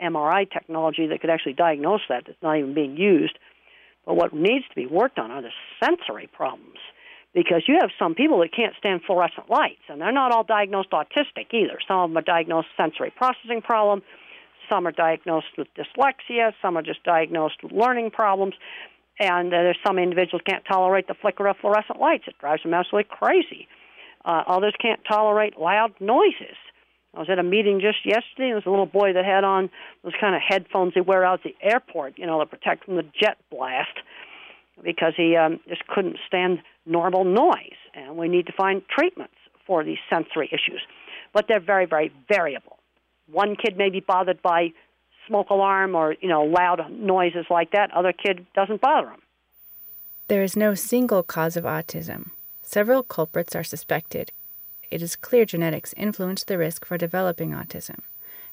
fMRI 0.00 0.50
technology 0.50 1.06
that 1.08 1.20
could 1.20 1.30
actually 1.30 1.52
diagnose 1.52 2.00
that 2.08 2.24
that's 2.26 2.42
not 2.42 2.58
even 2.58 2.74
being 2.74 2.96
used. 2.96 3.38
But 4.06 4.14
what 4.14 4.32
needs 4.32 4.64
to 4.68 4.74
be 4.74 4.86
worked 4.86 5.18
on 5.18 5.30
are 5.30 5.42
the 5.42 5.50
sensory 5.82 6.28
problems 6.32 6.78
because 7.34 7.64
you 7.68 7.76
have 7.80 7.90
some 7.98 8.14
people 8.14 8.38
that 8.38 8.54
can't 8.56 8.74
stand 8.78 9.02
fluorescent 9.06 9.50
lights, 9.50 9.82
and 9.88 10.00
they're 10.00 10.10
not 10.10 10.32
all 10.32 10.44
diagnosed 10.44 10.90
autistic 10.92 11.52
either. 11.52 11.78
Some 11.86 11.98
of 11.98 12.10
them 12.10 12.16
are 12.16 12.22
diagnosed 12.22 12.68
sensory 12.78 13.12
processing 13.14 13.60
problem, 13.60 14.02
some 14.70 14.86
are 14.86 14.92
diagnosed 14.92 15.58
with 15.58 15.68
dyslexia, 15.76 16.52
some 16.62 16.78
are 16.78 16.82
just 16.82 17.04
diagnosed 17.04 17.56
with 17.62 17.72
learning 17.72 18.10
problems, 18.10 18.54
and 19.18 19.48
uh, 19.48 19.58
there's 19.58 19.78
some 19.86 19.98
individuals 19.98 20.42
can't 20.46 20.64
tolerate 20.66 21.08
the 21.08 21.14
flicker 21.20 21.46
of 21.46 21.56
fluorescent 21.60 22.00
lights. 22.00 22.24
It 22.26 22.38
drives 22.38 22.62
them 22.62 22.72
absolutely 22.72 23.10
crazy. 23.10 23.68
Uh, 24.24 24.42
others 24.46 24.74
can't 24.80 25.00
tolerate 25.06 25.58
loud 25.58 25.92
noises. 26.00 26.56
I 27.14 27.20
was 27.20 27.28
at 27.30 27.38
a 27.38 27.42
meeting 27.42 27.80
just 27.80 28.04
yesterday. 28.04 28.48
There 28.48 28.54
was 28.54 28.66
a 28.66 28.70
little 28.70 28.86
boy 28.86 29.14
that 29.14 29.24
had 29.24 29.44
on 29.44 29.70
those 30.04 30.12
kind 30.20 30.34
of 30.34 30.42
headphones 30.46 30.92
they 30.94 31.00
wear 31.00 31.24
out 31.24 31.40
at 31.44 31.44
the 31.44 31.56
airport, 31.62 32.18
you 32.18 32.26
know, 32.26 32.38
to 32.40 32.46
protect 32.46 32.84
from 32.84 32.96
the 32.96 33.04
jet 33.18 33.38
blast, 33.50 33.96
because 34.82 35.14
he 35.16 35.36
um, 35.36 35.60
just 35.68 35.86
couldn't 35.86 36.18
stand 36.26 36.58
normal 36.84 37.24
noise. 37.24 37.78
And 37.94 38.16
we 38.16 38.28
need 38.28 38.46
to 38.46 38.52
find 38.52 38.82
treatments 38.88 39.34
for 39.66 39.82
these 39.82 39.98
sensory 40.10 40.48
issues, 40.48 40.82
but 41.32 41.46
they're 41.48 41.60
very, 41.60 41.86
very 41.86 42.12
variable. 42.28 42.78
One 43.30 43.56
kid 43.56 43.76
may 43.76 43.90
be 43.90 44.00
bothered 44.00 44.42
by 44.42 44.72
smoke 45.26 45.50
alarm 45.50 45.94
or 45.94 46.14
you 46.20 46.28
know 46.28 46.42
loud 46.42 46.80
noises 46.90 47.46
like 47.50 47.72
that. 47.72 47.90
Other 47.92 48.12
kid 48.12 48.46
doesn't 48.54 48.80
bother 48.80 49.08
him. 49.08 49.20
There 50.28 50.42
is 50.42 50.56
no 50.56 50.74
single 50.74 51.22
cause 51.22 51.56
of 51.56 51.64
autism. 51.64 52.30
Several 52.62 53.02
culprits 53.02 53.54
are 53.54 53.64
suspected, 53.64 54.32
it 54.90 55.02
is 55.02 55.16
clear 55.16 55.44
genetics 55.44 55.94
influence 55.96 56.44
the 56.44 56.58
risk 56.58 56.84
for 56.84 56.98
developing 56.98 57.50
autism. 57.50 58.00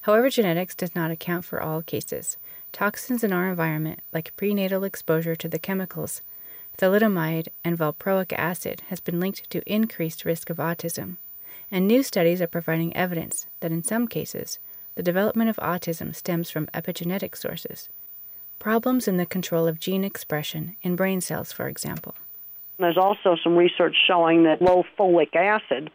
However, 0.01 0.29
genetics 0.29 0.75
does 0.75 0.95
not 0.95 1.11
account 1.11 1.45
for 1.45 1.61
all 1.61 1.81
cases. 1.81 2.37
Toxins 2.71 3.23
in 3.23 3.31
our 3.31 3.49
environment, 3.49 3.99
like 4.11 4.35
prenatal 4.35 4.83
exposure 4.83 5.35
to 5.35 5.47
the 5.47 5.59
chemicals 5.59 6.21
thalidomide 6.77 7.47
and 7.63 7.77
valproic 7.77 8.33
acid, 8.33 8.81
has 8.89 8.99
been 8.99 9.19
linked 9.19 9.49
to 9.51 9.61
increased 9.71 10.25
risk 10.25 10.49
of 10.49 10.57
autism. 10.57 11.17
And 11.71 11.87
new 11.87 12.03
studies 12.03 12.41
are 12.41 12.47
providing 12.47 12.95
evidence 12.95 13.45
that 13.59 13.71
in 13.71 13.83
some 13.83 14.07
cases, 14.07 14.59
the 14.95 15.03
development 15.03 15.49
of 15.49 15.57
autism 15.57 16.15
stems 16.15 16.49
from 16.49 16.67
epigenetic 16.67 17.35
sources. 17.37 17.89
Problems 18.59 19.07
in 19.07 19.17
the 19.17 19.25
control 19.25 19.67
of 19.67 19.79
gene 19.79 20.03
expression 20.03 20.75
in 20.81 20.95
brain 20.95 21.21
cells, 21.21 21.51
for 21.51 21.67
example. 21.67 22.15
There's 22.79 22.97
also 22.97 23.35
some 23.43 23.55
research 23.55 23.95
showing 24.07 24.43
that 24.43 24.61
low 24.61 24.83
folic 24.97 25.35
acid 25.35 25.89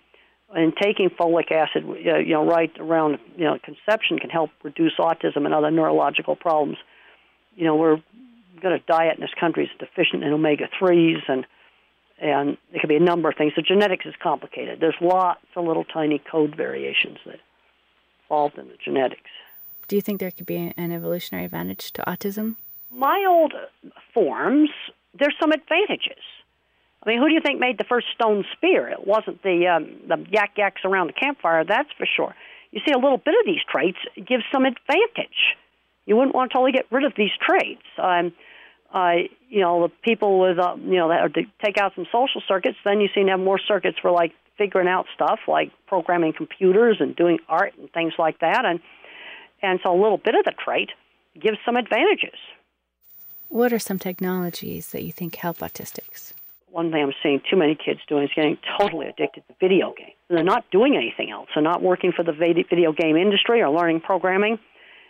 and 0.54 0.72
taking 0.80 1.10
folic 1.10 1.52
acid, 1.52 1.84
uh, 1.84 2.18
you 2.18 2.32
know, 2.32 2.46
right 2.46 2.72
around 2.78 3.18
you 3.36 3.44
know 3.44 3.58
conception 3.62 4.18
can 4.18 4.30
help 4.30 4.50
reduce 4.62 4.94
autism 4.98 5.44
and 5.44 5.54
other 5.54 5.70
neurological 5.70 6.36
problems. 6.36 6.78
You 7.54 7.64
know, 7.64 7.76
we're 7.76 7.98
got 8.60 8.72
a 8.72 8.78
diet 8.80 9.16
in 9.16 9.20
this 9.20 9.34
country 9.38 9.64
is 9.64 9.70
deficient 9.78 10.24
in 10.24 10.32
omega 10.32 10.68
threes, 10.78 11.22
and 11.28 11.46
and 12.20 12.56
it 12.72 12.80
could 12.80 12.88
be 12.88 12.96
a 12.96 13.00
number 13.00 13.28
of 13.28 13.36
things. 13.36 13.52
So 13.54 13.62
genetics 13.62 14.06
is 14.06 14.14
complicated. 14.22 14.80
There's 14.80 14.96
lots 15.00 15.40
of 15.54 15.64
little 15.64 15.84
tiny 15.84 16.20
code 16.30 16.56
variations 16.56 17.18
that 17.26 17.40
involved 18.24 18.58
in 18.58 18.68
the 18.68 18.76
genetics. 18.82 19.30
Do 19.86 19.96
you 19.96 20.02
think 20.02 20.20
there 20.20 20.30
could 20.30 20.46
be 20.46 20.72
an 20.76 20.92
evolutionary 20.92 21.44
advantage 21.44 21.92
to 21.92 22.02
autism? 22.02 22.56
My 22.90 23.24
old 23.28 23.54
forms, 24.12 24.70
there's 25.18 25.34
some 25.40 25.52
advantages. 25.52 26.22
I 27.02 27.08
mean, 27.08 27.18
who 27.20 27.28
do 27.28 27.34
you 27.34 27.40
think 27.40 27.60
made 27.60 27.78
the 27.78 27.84
first 27.84 28.06
stone 28.14 28.44
spear? 28.56 28.88
It 28.88 29.06
wasn't 29.06 29.42
the 29.42 29.66
um, 29.68 29.90
the 30.08 30.26
yak 30.30 30.52
yaks 30.56 30.82
around 30.84 31.08
the 31.08 31.12
campfire, 31.12 31.64
that's 31.64 31.90
for 31.96 32.06
sure. 32.06 32.34
You 32.70 32.80
see, 32.86 32.92
a 32.92 32.98
little 32.98 33.18
bit 33.18 33.34
of 33.38 33.46
these 33.46 33.62
traits 33.70 33.98
gives 34.16 34.44
some 34.52 34.64
advantage. 34.64 35.56
You 36.06 36.16
wouldn't 36.16 36.34
want 36.34 36.50
to 36.50 36.54
totally 36.54 36.72
get 36.72 36.86
rid 36.90 37.04
of 37.04 37.12
these 37.16 37.30
traits. 37.40 37.84
Um, 37.98 38.32
uh, 38.92 39.28
you 39.48 39.60
know, 39.60 39.86
the 39.86 39.92
people 40.02 40.40
with, 40.40 40.58
uh, 40.58 40.76
you 40.76 40.96
know, 40.96 41.08
that 41.08 41.30
take 41.64 41.76
out 41.78 41.92
some 41.94 42.06
social 42.10 42.42
circuits, 42.48 42.78
then 42.84 43.00
you 43.00 43.08
seem 43.14 43.26
to 43.26 43.32
have 43.32 43.40
more 43.40 43.58
circuits 43.58 43.98
for 44.00 44.10
like 44.10 44.32
figuring 44.56 44.88
out 44.88 45.06
stuff 45.14 45.40
like 45.46 45.70
programming 45.86 46.32
computers 46.32 46.96
and 47.00 47.14
doing 47.14 47.38
art 47.48 47.74
and 47.78 47.90
things 47.92 48.14
like 48.18 48.40
that. 48.40 48.64
And 48.64 48.80
and 49.62 49.80
so 49.82 49.92
a 49.92 50.00
little 50.00 50.18
bit 50.18 50.34
of 50.34 50.44
the 50.44 50.52
trait 50.52 50.90
gives 51.40 51.58
some 51.64 51.76
advantages. 51.76 52.38
What 53.48 53.72
are 53.72 53.78
some 53.78 53.98
technologies 53.98 54.88
that 54.88 55.04
you 55.04 55.12
think 55.12 55.36
help 55.36 55.58
autistics? 55.58 56.32
One 56.70 56.92
thing 56.92 57.02
I'm 57.02 57.12
seeing 57.22 57.40
too 57.50 57.56
many 57.56 57.74
kids 57.74 58.00
doing 58.08 58.24
is 58.24 58.30
getting 58.36 58.58
totally 58.78 59.06
addicted 59.06 59.42
to 59.48 59.54
video 59.60 59.94
games. 59.96 60.12
They're 60.28 60.44
not 60.44 60.70
doing 60.70 60.96
anything 60.96 61.32
else. 61.32 61.48
They're 61.54 61.62
not 61.62 61.82
working 61.82 62.12
for 62.14 62.22
the 62.22 62.32
video 62.32 62.92
game 62.92 63.16
industry 63.16 63.62
or 63.62 63.70
learning 63.70 64.00
programming. 64.00 64.58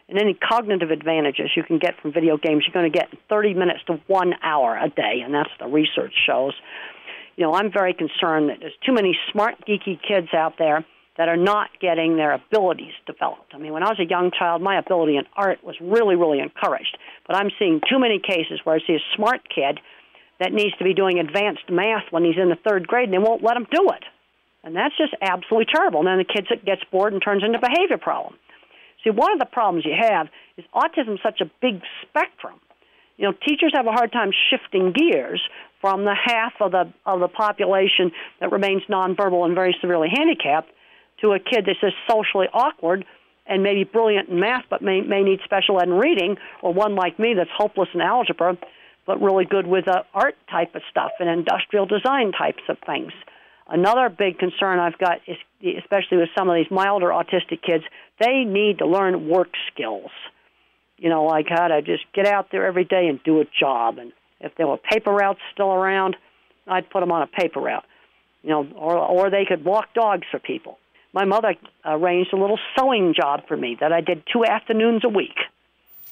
And 0.09 0.19
any 0.19 0.35
cognitive 0.35 0.91
advantages 0.91 1.51
you 1.55 1.63
can 1.63 1.79
get 1.79 2.01
from 2.01 2.13
video 2.13 2.39
games, 2.39 2.65
you're 2.67 2.73
going 2.73 2.91
to 2.91 2.99
get 2.99 3.09
30 3.29 3.55
minutes 3.55 3.81
to 3.89 4.01
one 4.07 4.33
hour 4.43 4.79
a 4.79 4.89
day, 4.89 5.21
and 5.23 5.35
that's 5.35 5.51
the 5.61 5.67
research 5.67 6.15
shows. 6.27 6.55
You 7.37 7.45
know, 7.45 7.55
I'm 7.55 7.71
very 7.71 7.93
concerned 7.93 8.49
that 8.49 8.59
there's 8.61 8.79
too 8.87 8.95
many 8.95 9.19
smart, 9.33 9.57
geeky 9.69 9.99
kids 10.01 10.29
out 10.33 10.55
there 10.59 10.87
that 11.19 11.29
are 11.29 11.37
not 11.37 11.69
getting 11.81 12.17
their 12.17 12.33
abilities 12.33 12.95
developed. 13.05 13.53
I 13.53 13.59
mean, 13.59 13.73
when 13.73 13.83
I 13.83 13.89
was 13.89 13.99
a 13.99 14.09
young 14.09 14.31
child, 14.31 14.63
my 14.63 14.79
ability 14.79 15.17
in 15.17 15.25
art 15.37 15.63
was 15.63 15.75
really, 15.81 16.15
really 16.15 16.39
encouraged. 16.39 16.97
But 17.27 17.37
I'm 17.37 17.51
seeing 17.59 17.81
too 17.91 17.99
many 17.99 18.19
cases 18.19 18.61
where 18.65 18.77
I 18.77 18.79
see 18.87 18.95
a 18.95 19.17
smart 19.17 19.41
kid 19.53 19.81
that 20.41 20.53
needs 20.53 20.77
to 20.79 20.85
be 20.85 20.95
doing 20.95 21.19
advanced 21.19 21.69
math 21.71 22.05
when 22.11 22.25
he's 22.25 22.39
in 22.41 22.49
the 22.49 22.59
third 22.69 22.87
grade 22.87 23.09
and 23.09 23.13
they 23.13 23.19
won't 23.19 23.43
let 23.43 23.57
him 23.57 23.67
do 23.71 23.89
it. 23.91 24.05
And 24.65 24.75
that's 24.75 24.97
just 24.97 25.15
absolutely 25.21 25.67
terrible. 25.73 26.01
And 26.01 26.09
then 26.09 26.19
the 26.19 26.25
kid 26.25 26.47
gets 26.65 26.83
bored 26.91 27.13
and 27.13 27.23
turns 27.23 27.43
into 27.45 27.59
a 27.59 27.61
behavior 27.61 27.99
problem. 27.99 28.35
See, 29.05 29.11
one 29.11 29.33
of 29.33 29.39
the 29.39 29.47
problems 29.47 29.85
you 29.85 29.95
have 29.99 30.29
is 30.57 30.65
autism 30.75 31.15
is 31.15 31.21
such 31.23 31.41
a 31.41 31.51
big 31.63 31.81
spectrum. 32.03 32.61
You 33.17 33.27
know, 33.27 33.35
teachers 33.47 33.73
have 33.75 33.87
a 33.87 33.93
hard 33.93 34.13
time 34.13 34.31
shifting 34.51 34.93
gears 34.93 35.41
from 35.81 36.05
the 36.05 36.15
half 36.15 36.53
of 36.61 36.73
the 36.73 36.93
of 37.07 37.21
the 37.21 37.29
population 37.29 38.13
that 38.41 38.51
remains 38.51 38.83
nonverbal 38.89 39.45
and 39.45 39.55
very 39.55 39.77
severely 39.81 40.09
handicapped 40.13 40.71
to 41.23 41.33
a 41.33 41.39
kid 41.39 41.65
that's 41.67 41.81
just 41.81 41.97
socially 42.09 42.47
awkward 42.53 43.05
and 43.47 43.63
maybe 43.63 43.85
brilliant 43.85 44.29
in 44.29 44.39
math 44.39 44.65
but 44.69 44.83
may, 44.83 45.01
may 45.01 45.23
need 45.23 45.41
special 45.45 45.81
ed 45.81 45.89
in 45.89 45.95
reading, 45.95 46.37
or 46.63 46.73
one 46.73 46.95
like 46.95 47.19
me 47.19 47.35
that's 47.35 47.51
hopeless 47.57 47.89
in 47.95 48.01
algebra 48.01 48.57
but 49.09 49.23
really 49.23 49.47
good 49.47 49.67
with 49.67 49.89
uh, 49.89 50.03
art 50.13 50.37
type 50.51 50.75
of 50.75 50.83
stuff 50.91 51.13
and 51.19 51.31
industrial 51.31 51.87
design 51.87 52.31
types 52.31 52.63
of 52.69 52.77
things. 52.87 53.11
Another 53.67 54.11
big 54.11 54.39
concern 54.39 54.79
I've 54.79 54.99
got 54.99 55.19
is, 55.27 55.39
especially 55.83 56.19
with 56.19 56.29
some 56.37 56.51
of 56.51 56.55
these 56.55 56.71
milder 56.71 57.07
autistic 57.07 57.63
kids, 57.67 57.85
they 58.21 58.45
need 58.45 58.79
to 58.79 58.87
learn 58.87 59.29
work 59.29 59.49
skills. 59.73 60.11
You 60.99 61.09
know, 61.09 61.25
like 61.25 61.47
how 61.49 61.69
to 61.69 61.81
just 61.81 62.05
get 62.15 62.27
out 62.27 62.49
there 62.53 62.67
every 62.67 62.85
day 62.85 63.07
and 63.09 63.19
do 63.25 63.41
a 63.41 63.45
job. 63.59 63.97
And 63.99 64.13
if 64.41 64.53
there 64.57 64.67
were 64.67 64.77
paper 64.77 65.13
routes 65.13 65.41
still 65.55 65.73
around, 65.73 66.17
I'd 66.67 66.91
put 66.91 67.01
them 67.01 67.11
on 67.11 67.23
a 67.23 67.27
paper 67.27 67.61
route. 67.61 67.85
You 68.43 68.51
know, 68.51 68.69
or 68.77 68.97
or 68.99 69.31
they 69.31 69.47
could 69.49 69.65
walk 69.65 69.95
dogs 69.95 70.27
for 70.31 70.39
people 70.39 70.79
my 71.13 71.25
mother 71.25 71.55
arranged 71.85 72.33
a 72.33 72.37
little 72.37 72.59
sewing 72.79 73.15
job 73.19 73.41
for 73.49 73.57
me 73.57 73.77
that 73.81 73.93
I 73.93 74.01
did 74.01 74.23
two 74.33 74.45
afternoons 74.45 75.05
a 75.05 75.09
week. 75.09 75.37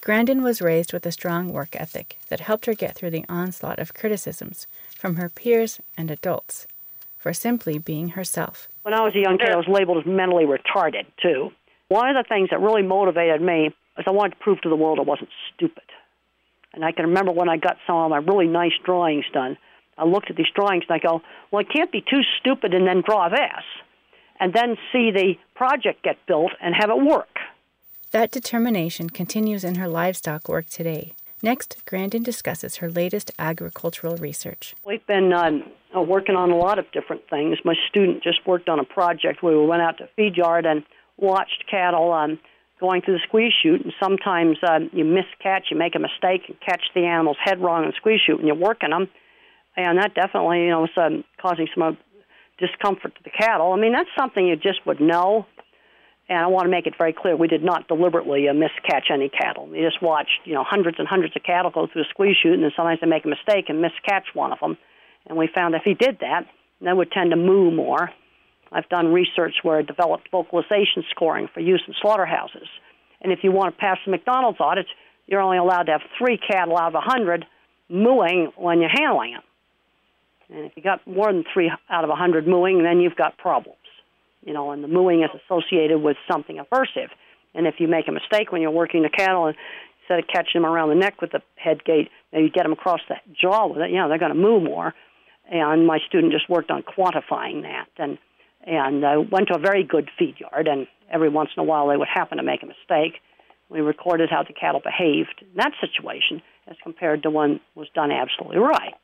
Grandin 0.01 0.43
was 0.43 0.61
raised 0.61 0.93
with 0.93 1.05
a 1.05 1.11
strong 1.11 1.49
work 1.49 1.75
ethic 1.75 2.17
that 2.29 2.39
helped 2.39 2.65
her 2.65 2.73
get 2.73 2.95
through 2.95 3.09
the 3.09 3.25
onslaught 3.27 3.79
of 3.79 3.93
criticisms 3.93 4.67
from 4.97 5.15
her 5.15 5.29
peers 5.29 5.81
and 5.97 6.09
adults 6.09 6.67
for 7.17 7.33
simply 7.33 7.77
being 7.77 8.09
herself. 8.09 8.69
When 8.83 8.93
I 8.93 9.01
was 9.01 9.13
a 9.15 9.19
young 9.19 9.37
kid, 9.37 9.49
I 9.49 9.57
was 9.57 9.67
labeled 9.67 9.97
as 9.97 10.05
mentally 10.05 10.45
retarded, 10.45 11.05
too. 11.21 11.51
One 11.89 12.09
of 12.09 12.15
the 12.15 12.27
things 12.27 12.49
that 12.51 12.61
really 12.61 12.83
motivated 12.83 13.41
me 13.41 13.67
is 13.97 14.05
I 14.05 14.11
wanted 14.11 14.35
to 14.35 14.43
prove 14.43 14.61
to 14.61 14.69
the 14.69 14.75
world 14.75 14.99
I 14.99 15.03
wasn't 15.03 15.29
stupid. 15.53 15.83
And 16.73 16.85
I 16.85 16.91
can 16.91 17.07
remember 17.07 17.31
when 17.31 17.49
I 17.49 17.57
got 17.57 17.77
some 17.85 17.97
of 17.97 18.09
my 18.11 18.17
really 18.17 18.47
nice 18.47 18.73
drawings 18.85 19.25
done, 19.33 19.57
I 19.97 20.05
looked 20.05 20.29
at 20.29 20.35
these 20.35 20.51
drawings 20.53 20.83
and 20.87 20.95
I 20.95 20.99
go, 20.99 21.21
well, 21.51 21.65
I 21.67 21.73
can't 21.73 21.91
be 21.91 22.01
too 22.01 22.21
stupid 22.39 22.73
and 22.73 22.87
then 22.87 23.01
draw 23.05 23.29
this 23.29 23.63
and 24.39 24.53
then 24.53 24.77
see 24.91 25.11
the 25.11 25.33
project 25.55 26.03
get 26.03 26.17
built 26.27 26.51
and 26.61 26.75
have 26.75 26.91
it 26.91 27.03
work. 27.03 27.39
That 28.11 28.31
determination 28.31 29.09
continues 29.09 29.65
in 29.65 29.75
her 29.75 29.87
livestock 29.87 30.47
work 30.47 30.69
today. 30.69 31.13
Next, 31.43 31.83
Grandin 31.85 32.23
discusses 32.23 32.77
her 32.77 32.89
latest 32.89 33.31
agricultural 33.37 34.15
research. 34.15 34.73
We've 34.85 35.05
been 35.05 35.33
um, 35.33 35.63
uh, 35.95 36.01
working 36.01 36.35
on 36.35 36.49
a 36.49 36.55
lot 36.55 36.79
of 36.79 36.89
different 36.93 37.23
things. 37.29 37.57
My 37.65 37.75
student 37.89 38.23
just 38.23 38.47
worked 38.47 38.69
on 38.69 38.79
a 38.79 38.85
project 38.85 39.43
where 39.43 39.59
we 39.59 39.65
went 39.65 39.81
out 39.81 39.97
to 39.97 40.07
feed 40.15 40.37
yard 40.37 40.65
and 40.65 40.83
watched 41.17 41.65
cattle 41.69 42.13
um, 42.13 42.39
going 42.79 43.01
through 43.01 43.15
the 43.15 43.23
squeeze 43.27 43.51
chute, 43.61 43.81
and 43.83 43.93
sometimes 44.01 44.57
um, 44.67 44.89
you 44.93 45.03
miscatch, 45.03 45.63
you 45.69 45.77
make 45.77 45.95
a 45.95 45.99
mistake 45.99 46.43
and 46.47 46.57
catch 46.61 46.83
the 46.95 47.01
animal's 47.01 47.37
head 47.43 47.59
wrong 47.59 47.83
in 47.83 47.89
the 47.89 47.95
squeeze 47.97 48.21
chute 48.25 48.39
and 48.39 48.47
you're 48.47 48.55
working 48.55 48.91
them, 48.91 49.09
and 49.75 49.97
that 49.99 50.15
definitely 50.15 50.61
you 50.63 50.69
know 50.69 50.81
was 50.81 50.89
um, 50.95 51.23
causing 51.41 51.67
some 51.75 51.97
discomfort 52.57 53.15
to 53.15 53.23
the 53.23 53.29
cattle. 53.29 53.73
I 53.73 53.77
mean, 53.77 53.91
that's 53.91 54.09
something 54.17 54.47
you 54.47 54.55
just 54.55 54.85
would 54.85 55.01
know. 55.01 55.45
And 56.29 56.39
I 56.39 56.47
want 56.47 56.65
to 56.65 56.71
make 56.71 56.87
it 56.87 56.93
very 56.97 57.13
clear, 57.13 57.37
we 57.37 57.47
did 57.47 57.63
not 57.63 57.87
deliberately 57.87 58.49
uh, 58.49 58.53
miscatch 58.53 59.09
any 59.11 59.29
cattle. 59.29 59.67
We 59.67 59.79
just 59.79 60.01
watched, 60.01 60.41
you 60.43 60.53
know, 60.53 60.63
hundreds 60.63 60.99
and 60.99 61.07
hundreds 61.07 61.35
of 61.37 61.43
cattle 61.43 61.71
go 61.71 61.87
through 61.87 62.01
a 62.01 62.09
squeeze 62.09 62.35
chute, 62.41 62.53
and 62.53 62.63
then 62.63 62.71
sometimes 62.75 62.99
they 62.99 63.07
make 63.07 63.23
a 63.23 63.29
mistake 63.29 63.69
and 63.69 63.83
miscatch 63.83 64.33
one 64.33 64.51
of 64.51 64.59
them. 64.59 64.77
And 65.27 65.37
we 65.37 65.47
found 65.47 65.73
if 65.75 65.83
he 65.83 65.93
did 65.93 66.19
that, 66.19 66.45
they 66.81 66.91
would 66.91 67.11
tend 67.11 67.31
to 67.31 67.37
moo 67.37 67.71
more. 67.71 68.09
I've 68.71 68.89
done 68.89 69.13
research 69.13 69.55
where 69.63 69.77
I 69.77 69.81
developed 69.81 70.29
vocalization 70.29 71.03
scoring 71.11 71.47
for 71.53 71.61
use 71.61 71.81
in 71.87 71.93
slaughterhouses. 72.01 72.67
And 73.21 73.31
if 73.31 73.39
you 73.43 73.51
want 73.51 73.73
to 73.73 73.79
pass 73.79 73.97
the 74.05 74.11
McDonald's 74.11 74.59
audit, 74.59 74.85
you're 75.27 75.41
only 75.41 75.57
allowed 75.57 75.83
to 75.83 75.93
have 75.93 76.01
three 76.17 76.37
cattle 76.37 76.77
out 76.77 76.89
of 76.89 76.95
a 76.95 77.01
hundred 77.01 77.45
mooing 77.89 78.51
when 78.57 78.81
you're 78.81 78.89
handling 78.89 79.33
them. 79.33 79.43
And 80.49 80.65
if 80.65 80.73
you 80.75 80.83
got 80.83 81.05
more 81.07 81.31
than 81.31 81.43
three 81.53 81.71
out 81.89 82.03
of 82.03 82.09
a 82.09 82.15
hundred 82.15 82.47
mooing, 82.47 82.83
then 82.83 82.99
you've 82.99 83.15
got 83.15 83.37
problems. 83.37 83.76
You 84.47 84.53
know, 84.53 84.71
and 84.71 84.81
the 84.81 84.87
mooing 84.87 85.23
is 85.23 85.29
associated 85.43 86.01
with 86.01 86.15
something 86.31 86.57
aversive. 86.57 87.09
And 87.53 87.67
if 87.67 87.75
you 87.79 87.89
make 87.89 88.07
a 88.07 88.13
mistake 88.13 88.53
when 88.53 88.61
you're 88.61 88.71
working 88.71 89.03
the 89.03 89.09
cattle, 89.09 89.47
and 89.47 89.57
instead 89.99 90.19
of 90.19 90.25
catching 90.33 90.61
them 90.61 90.65
around 90.65 90.87
the 90.87 90.95
neck 90.95 91.19
with 91.19 91.31
the 91.33 91.41
head 91.57 91.83
gate, 91.83 92.07
maybe 92.31 92.49
get 92.49 92.63
them 92.63 92.71
across 92.71 93.01
the 93.09 93.15
jaw 93.39 93.67
with 93.67 93.79
it, 93.79 93.91
you 93.91 93.97
know, 93.97 94.07
they're 94.07 94.17
going 94.17 94.33
to 94.33 94.39
moo 94.39 94.61
more. 94.61 94.93
And 95.51 95.85
my 95.85 95.99
student 96.07 96.31
just 96.31 96.49
worked 96.49 96.71
on 96.71 96.81
quantifying 96.81 97.63
that. 97.63 97.87
And 97.97 98.17
and 98.65 99.05
I 99.05 99.17
went 99.17 99.49
to 99.49 99.55
a 99.55 99.59
very 99.59 99.83
good 99.83 100.09
feed 100.17 100.35
yard, 100.39 100.67
and 100.67 100.87
every 101.11 101.29
once 101.29 101.49
in 101.55 101.61
a 101.61 101.65
while 101.65 101.89
they 101.89 101.97
would 101.97 102.07
happen 102.07 102.37
to 102.37 102.43
make 102.43 102.63
a 102.63 102.67
mistake. 102.67 103.19
We 103.69 103.81
recorded 103.81 104.29
how 104.29 104.43
the 104.43 104.53
cattle 104.53 104.81
behaved 104.81 105.41
in 105.41 105.57
that 105.57 105.73
situation 105.81 106.41
as 106.67 106.77
compared 106.83 107.23
to 107.23 107.29
one 107.29 107.59
was 107.75 107.87
done 107.93 108.11
absolutely 108.11 108.59
right. 108.59 108.95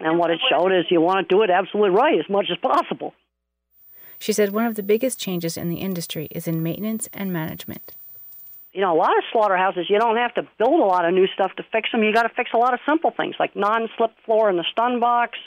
And 0.00 0.18
what 0.18 0.30
it 0.30 0.40
showed 0.50 0.72
is 0.72 0.86
you 0.90 1.00
want 1.00 1.28
to 1.28 1.34
do 1.34 1.42
it 1.42 1.50
absolutely 1.50 1.90
right 1.90 2.18
as 2.18 2.28
much 2.28 2.46
as 2.50 2.58
possible. 2.58 3.14
She 4.18 4.32
said 4.32 4.52
one 4.52 4.66
of 4.66 4.74
the 4.74 4.82
biggest 4.82 5.18
changes 5.18 5.56
in 5.56 5.68
the 5.68 5.76
industry 5.76 6.28
is 6.30 6.48
in 6.48 6.62
maintenance 6.62 7.08
and 7.12 7.32
management. 7.32 7.92
You 8.72 8.82
know, 8.82 8.94
a 8.94 8.98
lot 8.98 9.16
of 9.16 9.24
slaughterhouses, 9.32 9.86
you 9.88 9.98
don't 9.98 10.16
have 10.16 10.34
to 10.34 10.42
build 10.58 10.80
a 10.80 10.84
lot 10.84 11.06
of 11.06 11.14
new 11.14 11.26
stuff 11.28 11.52
to 11.56 11.62
fix 11.72 11.90
them. 11.92 12.02
You 12.02 12.12
got 12.12 12.24
to 12.24 12.34
fix 12.36 12.50
a 12.52 12.58
lot 12.58 12.74
of 12.74 12.80
simple 12.86 13.10
things 13.16 13.34
like 13.38 13.56
non-slip 13.56 14.12
floor 14.24 14.50
in 14.50 14.56
the 14.56 14.64
stun 14.70 15.00
box, 15.00 15.38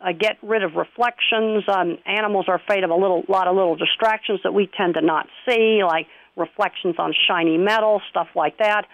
uh, 0.00 0.12
get 0.12 0.36
rid 0.42 0.62
of 0.62 0.74
reflections. 0.74 1.64
Um, 1.68 1.98
animals 2.06 2.46
are 2.48 2.54
afraid 2.54 2.84
of 2.84 2.90
a 2.90 2.94
little 2.94 3.24
lot 3.28 3.48
of 3.48 3.56
little 3.56 3.76
distractions 3.76 4.40
that 4.44 4.52
we 4.54 4.68
tend 4.76 4.94
to 4.94 5.00
not 5.00 5.26
see, 5.48 5.82
like 5.84 6.06
reflections 6.36 6.96
on 6.98 7.12
shiny 7.26 7.58
metal, 7.58 8.00
stuff 8.10 8.28
like 8.36 8.58
that, 8.58 8.86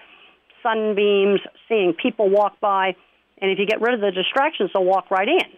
sunbeams, 0.63 1.41
seeing 1.69 1.93
people 1.93 2.31
walk 2.31 2.61
by. 2.61 2.95
And 3.41 3.51
if 3.51 3.59
you 3.59 3.67
get 3.67 3.81
rid 3.81 3.95
of 3.95 4.01
the 4.01 4.13
distractions, 4.13 4.71
they'll 4.73 4.85
walk 4.85 5.11
right 5.11 5.29
in. 5.29 5.51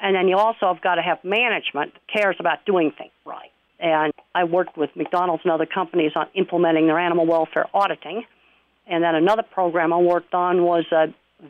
And 0.00 0.14
then 0.14 0.28
you 0.28 0.36
also 0.36 0.72
have 0.72 0.80
got 0.80 0.96
to 0.96 1.02
have 1.02 1.22
management 1.24 1.94
that 1.94 2.02
cares 2.12 2.36
about 2.38 2.64
doing 2.64 2.92
things 2.96 3.10
right. 3.24 3.50
And 3.80 4.12
I 4.34 4.44
worked 4.44 4.76
with 4.76 4.90
McDonald's 4.96 5.42
and 5.44 5.52
other 5.52 5.66
companies 5.66 6.12
on 6.14 6.26
implementing 6.34 6.86
their 6.86 6.98
animal 6.98 7.26
welfare 7.26 7.66
auditing. 7.74 8.24
And 8.86 9.02
then 9.02 9.14
another 9.14 9.42
program 9.42 9.92
I 9.92 9.98
worked 9.98 10.34
on 10.34 10.62
was 10.62 10.84
uh, 10.92 11.08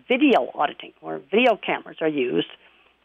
video 0.09 0.51
auditing, 0.55 0.93
where 1.01 1.21
video 1.31 1.57
cameras 1.57 1.99
are 2.01 2.09
used 2.09 2.49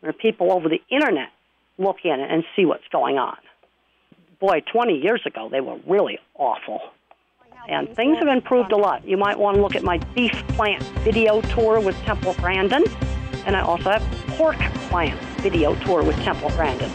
where 0.04 0.12
people 0.12 0.52
over 0.52 0.68
the 0.68 0.82
internet 0.90 1.30
look 1.78 1.98
in 2.04 2.20
and 2.20 2.44
see 2.58 2.66
what's 2.66 2.88
going 2.92 3.18
on. 3.18 3.38
Boy, 4.42 4.62
20 4.72 4.98
years 4.98 5.22
ago, 5.26 5.48
they 5.50 5.62
were 5.62 5.80
really 5.88 6.20
awful. 6.36 6.82
And 7.70 7.96
things 7.96 8.18
have 8.18 8.28
improved 8.28 8.74
a 8.74 8.76
lot. 8.76 9.08
You 9.08 9.16
might 9.16 9.40
want 9.40 9.56
to 9.56 9.62
look 9.62 9.76
at 9.76 9.84
my 9.84 9.98
beef 10.14 10.34
plant 10.50 10.84
video 11.06 11.40
tour 11.56 11.80
with 11.80 11.96
Temple 12.02 12.34
Grandin. 12.34 12.84
And 13.46 13.56
I 13.56 13.62
also 13.62 13.92
have 13.92 14.02
pork 14.36 14.58
plant 14.90 15.18
video 15.44 15.76
tour 15.84 16.02
with 16.04 16.16
Temple 16.24 16.50
Grandin. 16.52 16.90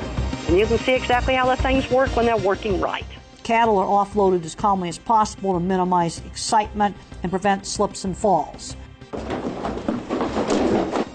And 0.49 0.59
you 0.59 0.67
can 0.67 0.79
see 0.79 0.95
exactly 0.95 1.35
how 1.35 1.47
the 1.47 1.57
things 1.63 1.91
work 1.91 2.09
when 2.17 2.25
they're 2.25 2.37
working 2.39 2.81
right. 2.81 3.05
Cattle 3.43 3.79
are 3.79 3.87
offloaded 3.87 4.45
as 4.45 4.55
calmly 4.55 4.89
as 4.89 4.99
possible 4.99 5.53
to 5.53 5.61
minimize 5.61 6.19
excitement 6.25 6.97
and 7.23 7.31
prevent 7.31 7.67
slips 7.67 8.05
and 8.05 8.17
falls. 8.17 8.75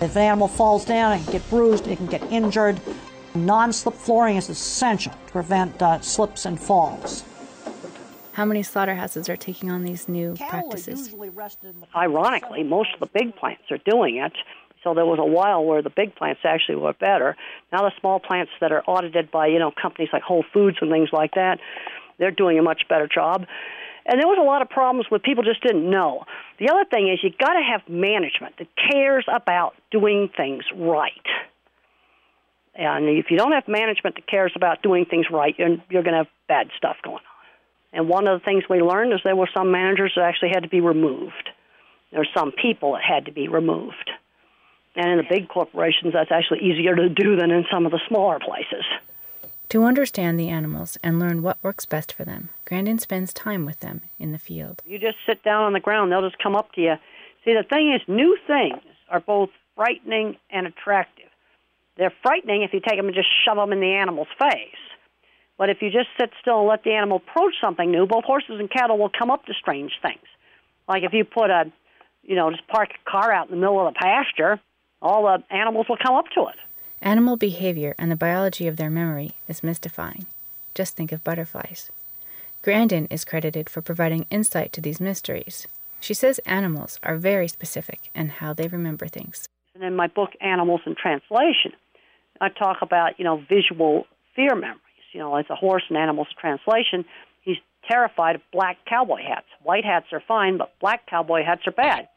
If 0.01 0.15
an 0.15 0.21
animal 0.21 0.47
falls 0.47 0.85
down, 0.85 1.13
it 1.13 1.23
can 1.23 1.31
get 1.33 1.49
bruised, 1.49 1.87
it 1.87 1.97
can 1.97 2.05
get 2.07 2.21
injured. 2.31 2.79
Non-slip 3.33 3.95
flooring 3.95 4.37
is 4.37 4.49
essential 4.49 5.11
to 5.11 5.31
prevent 5.31 5.81
uh, 5.81 5.99
slips 6.01 6.45
and 6.45 6.59
falls. 6.59 7.23
How 8.33 8.45
many 8.45 8.63
slaughterhouses 8.63 9.29
are 9.29 9.37
taking 9.37 9.71
on 9.71 9.83
these 9.83 10.07
new 10.07 10.35
practices? 10.35 11.13
Ironically, 11.95 12.63
most 12.63 12.93
of 12.95 12.99
the 12.99 13.05
big 13.05 13.35
plants 13.35 13.63
are 13.71 13.77
doing 13.77 14.17
it. 14.17 14.33
So 14.83 14.93
there 14.93 15.05
was 15.05 15.19
a 15.19 15.25
while 15.25 15.63
where 15.63 15.81
the 15.81 15.89
big 15.89 16.15
plants 16.15 16.41
actually 16.43 16.75
were 16.75 16.93
better. 16.93 17.35
Now 17.71 17.81
the 17.81 17.91
small 17.99 18.19
plants 18.19 18.51
that 18.61 18.71
are 18.71 18.83
audited 18.85 19.31
by 19.31 19.47
you 19.47 19.59
know 19.59 19.71
companies 19.71 20.09
like 20.11 20.23
Whole 20.23 20.45
Foods 20.53 20.77
and 20.81 20.91
things 20.91 21.09
like 21.11 21.31
that, 21.35 21.59
they're 22.19 22.31
doing 22.31 22.59
a 22.59 22.63
much 22.63 22.83
better 22.89 23.07
job. 23.07 23.45
And 24.05 24.19
there 24.19 24.27
was 24.27 24.37
a 24.39 24.43
lot 24.43 24.61
of 24.61 24.69
problems 24.69 25.05
where 25.09 25.19
people 25.19 25.43
just 25.43 25.63
didn't 25.63 25.89
know. 25.89 26.25
The 26.59 26.69
other 26.69 26.83
thing 26.83 27.09
is 27.09 27.19
you 27.23 27.31
got 27.39 27.53
to 27.53 27.63
have 27.63 27.87
management 27.87 28.57
that 28.57 28.67
cares 28.91 29.25
about 29.33 29.75
doing 29.91 30.29
things 30.35 30.65
right. 30.75 31.25
And 32.75 33.07
if 33.07 33.27
you 33.29 33.37
don't 33.37 33.53
have 33.53 33.67
management 33.67 34.15
that 34.15 34.27
cares 34.27 34.51
about 34.55 34.81
doing 34.81 35.05
things 35.05 35.27
right, 35.31 35.55
you're, 35.57 35.77
you're 35.89 36.03
going 36.03 36.13
to 36.13 36.25
have 36.25 36.27
bad 36.47 36.67
stuff 36.77 36.97
going 37.03 37.17
on. 37.17 37.21
And 37.93 38.09
one 38.09 38.27
of 38.27 38.39
the 38.39 38.43
things 38.43 38.63
we 38.69 38.81
learned 38.81 39.13
is 39.13 39.19
there 39.23 39.35
were 39.35 39.49
some 39.53 39.71
managers 39.71 40.13
that 40.15 40.25
actually 40.25 40.49
had 40.49 40.63
to 40.63 40.69
be 40.69 40.81
removed. 40.81 41.49
There 42.11 42.19
were 42.19 42.27
some 42.35 42.51
people 42.51 42.93
that 42.93 43.03
had 43.03 43.25
to 43.25 43.31
be 43.31 43.47
removed. 43.47 44.11
And 44.95 45.09
in 45.09 45.17
the 45.17 45.25
big 45.29 45.49
corporations, 45.49 46.13
that's 46.13 46.31
actually 46.31 46.59
easier 46.59 46.95
to 46.95 47.09
do 47.09 47.35
than 47.35 47.51
in 47.51 47.65
some 47.71 47.85
of 47.85 47.91
the 47.91 47.99
smaller 48.07 48.39
places. 48.39 48.85
To 49.69 49.85
understand 49.85 50.39
the 50.39 50.49
animals 50.49 50.99
and 51.03 51.19
learn 51.19 51.41
what 51.41 51.57
works 51.63 51.85
best 51.85 52.13
for 52.13 52.23
them, 52.23 52.49
Grandin 52.65 52.99
spends 52.99 53.33
time 53.33 53.65
with 53.65 53.79
them 53.79 54.01
in 54.19 54.31
the 54.31 54.37
field. 54.37 54.83
You 54.85 54.99
just 54.99 55.17
sit 55.25 55.43
down 55.43 55.63
on 55.63 55.73
the 55.73 55.79
ground, 55.79 56.11
they'll 56.11 56.21
just 56.21 56.37
come 56.37 56.55
up 56.55 56.71
to 56.73 56.81
you. 56.81 56.93
See, 57.43 57.53
the 57.53 57.63
thing 57.63 57.91
is, 57.91 58.01
new 58.07 58.37
things 58.45 58.83
are 59.09 59.19
both 59.19 59.49
frightening 59.75 60.37
and 60.51 60.67
attractive. 60.67 61.29
They're 61.97 62.13
frightening 62.21 62.61
if 62.61 62.73
you 62.73 62.81
take 62.81 62.97
them 62.97 63.07
and 63.07 63.15
just 63.15 63.29
shove 63.45 63.57
them 63.57 63.71
in 63.71 63.79
the 63.79 63.93
animal's 63.93 64.27
face. 64.37 64.77
But 65.57 65.69
if 65.69 65.81
you 65.81 65.89
just 65.89 66.09
sit 66.19 66.31
still 66.41 66.59
and 66.59 66.67
let 66.67 66.83
the 66.83 66.91
animal 66.91 67.17
approach 67.17 67.55
something 67.61 67.89
new, 67.89 68.05
both 68.05 68.25
horses 68.25 68.59
and 68.59 68.69
cattle 68.69 68.97
will 68.97 69.09
come 69.09 69.31
up 69.31 69.45
to 69.45 69.53
strange 69.53 69.93
things. 70.01 70.25
Like 70.87 71.03
if 71.03 71.13
you 71.13 71.25
put 71.25 71.49
a, 71.49 71.71
you 72.23 72.35
know, 72.35 72.51
just 72.51 72.67
park 72.67 72.89
a 72.89 73.09
car 73.09 73.31
out 73.31 73.49
in 73.49 73.55
the 73.55 73.59
middle 73.59 73.85
of 73.85 73.93
the 73.93 73.99
pasture, 73.99 74.59
all 75.03 75.23
the 75.23 75.43
animals 75.53 75.87
will 75.89 75.97
come 75.97 76.15
up 76.15 76.29
to 76.33 76.47
it. 76.47 76.55
Animal 77.01 77.35
behavior 77.35 77.93
and 77.99 78.09
the 78.09 78.15
biology 78.15 78.65
of 78.65 78.77
their 78.77 78.89
memory 78.89 79.33
is 79.47 79.61
mystifying. 79.61 80.25
Just 80.73 80.95
think 80.95 81.11
of 81.11 81.23
butterflies. 81.23 81.91
Grandin 82.61 83.07
is 83.07 83.25
credited 83.25 83.69
for 83.69 83.81
providing 83.81 84.25
insight 84.31 84.71
to 84.71 84.81
these 84.81 85.01
mysteries. 85.01 85.67
She 85.99 86.13
says 86.13 86.39
animals 86.45 86.99
are 87.03 87.17
very 87.17 87.49
specific 87.49 88.09
in 88.15 88.29
how 88.29 88.53
they 88.53 88.67
remember 88.69 89.07
things. 89.07 89.47
And 89.75 89.83
in 89.83 89.95
my 89.95 90.07
book, 90.07 90.31
Animals 90.39 90.81
in 90.85 90.95
Translation, 90.95 91.73
I 92.39 92.49
talk 92.49 92.77
about, 92.81 93.19
you 93.19 93.25
know, 93.25 93.43
visual 93.49 94.07
fear 94.35 94.55
memories. 94.55 94.79
You 95.11 95.19
know, 95.19 95.35
as 95.35 95.45
a 95.49 95.55
horse 95.55 95.83
in 95.89 95.97
Animals 95.97 96.27
Translation, 96.39 97.05
he's 97.41 97.57
terrified 97.89 98.35
of 98.35 98.41
black 98.51 98.77
cowboy 98.85 99.21
hats. 99.21 99.45
White 99.61 99.83
hats 99.83 100.07
are 100.13 100.23
fine, 100.25 100.57
but 100.57 100.73
black 100.79 101.05
cowboy 101.07 101.43
hats 101.43 101.67
are 101.67 101.71
bad 101.71 102.07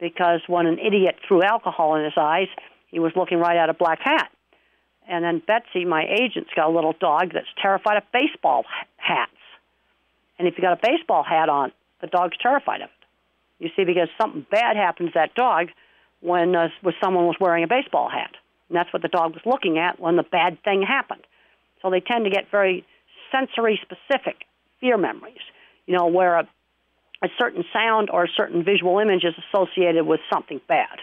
because 0.00 0.40
when 0.46 0.66
an 0.66 0.78
idiot 0.78 1.16
threw 1.26 1.42
alcohol 1.42 1.94
in 1.96 2.04
his 2.04 2.14
eyes, 2.16 2.48
he 2.88 2.98
was 2.98 3.12
looking 3.14 3.38
right 3.38 3.56
at 3.56 3.68
a 3.68 3.74
black 3.74 4.00
hat. 4.02 4.30
And 5.08 5.24
then 5.24 5.42
Betsy, 5.46 5.84
my 5.84 6.04
agent's 6.04 6.50
got 6.54 6.68
a 6.68 6.72
little 6.72 6.94
dog 6.98 7.32
that's 7.34 7.46
terrified 7.60 7.96
of 7.96 8.04
baseball 8.12 8.64
hats. 8.96 9.32
And 10.38 10.48
if 10.48 10.54
you 10.56 10.62
got 10.62 10.72
a 10.72 10.80
baseball 10.82 11.22
hat 11.22 11.48
on, 11.48 11.72
the 12.00 12.06
dog's 12.06 12.36
terrified 12.40 12.80
of 12.80 12.88
it. 12.88 13.64
You 13.64 13.70
see, 13.76 13.84
because 13.84 14.08
something 14.18 14.46
bad 14.50 14.76
happens 14.76 15.10
to 15.10 15.18
that 15.18 15.34
dog 15.34 15.68
when 16.20 16.56
uh, 16.56 16.68
someone 17.02 17.26
was 17.26 17.36
wearing 17.38 17.64
a 17.64 17.68
baseball 17.68 18.08
hat, 18.08 18.30
and 18.68 18.76
that's 18.76 18.92
what 18.92 19.02
the 19.02 19.08
dog 19.08 19.34
was 19.34 19.42
looking 19.44 19.78
at 19.78 20.00
when 20.00 20.16
the 20.16 20.22
bad 20.22 20.62
thing 20.62 20.82
happened. 20.82 21.22
So 21.82 21.90
they 21.90 22.00
tend 22.00 22.24
to 22.24 22.30
get 22.30 22.50
very 22.50 22.86
sensory 23.30 23.78
specific 23.82 24.44
fear 24.80 24.96
memories. 24.96 25.42
You 25.86 25.96
know, 25.96 26.06
where 26.06 26.38
a, 26.38 26.48
a 27.22 27.28
certain 27.38 27.64
sound 27.72 28.10
or 28.10 28.24
a 28.24 28.28
certain 28.36 28.62
visual 28.64 28.98
image 28.98 29.24
is 29.24 29.34
associated 29.48 30.06
with 30.06 30.20
something 30.32 30.60
bad. 30.66 30.98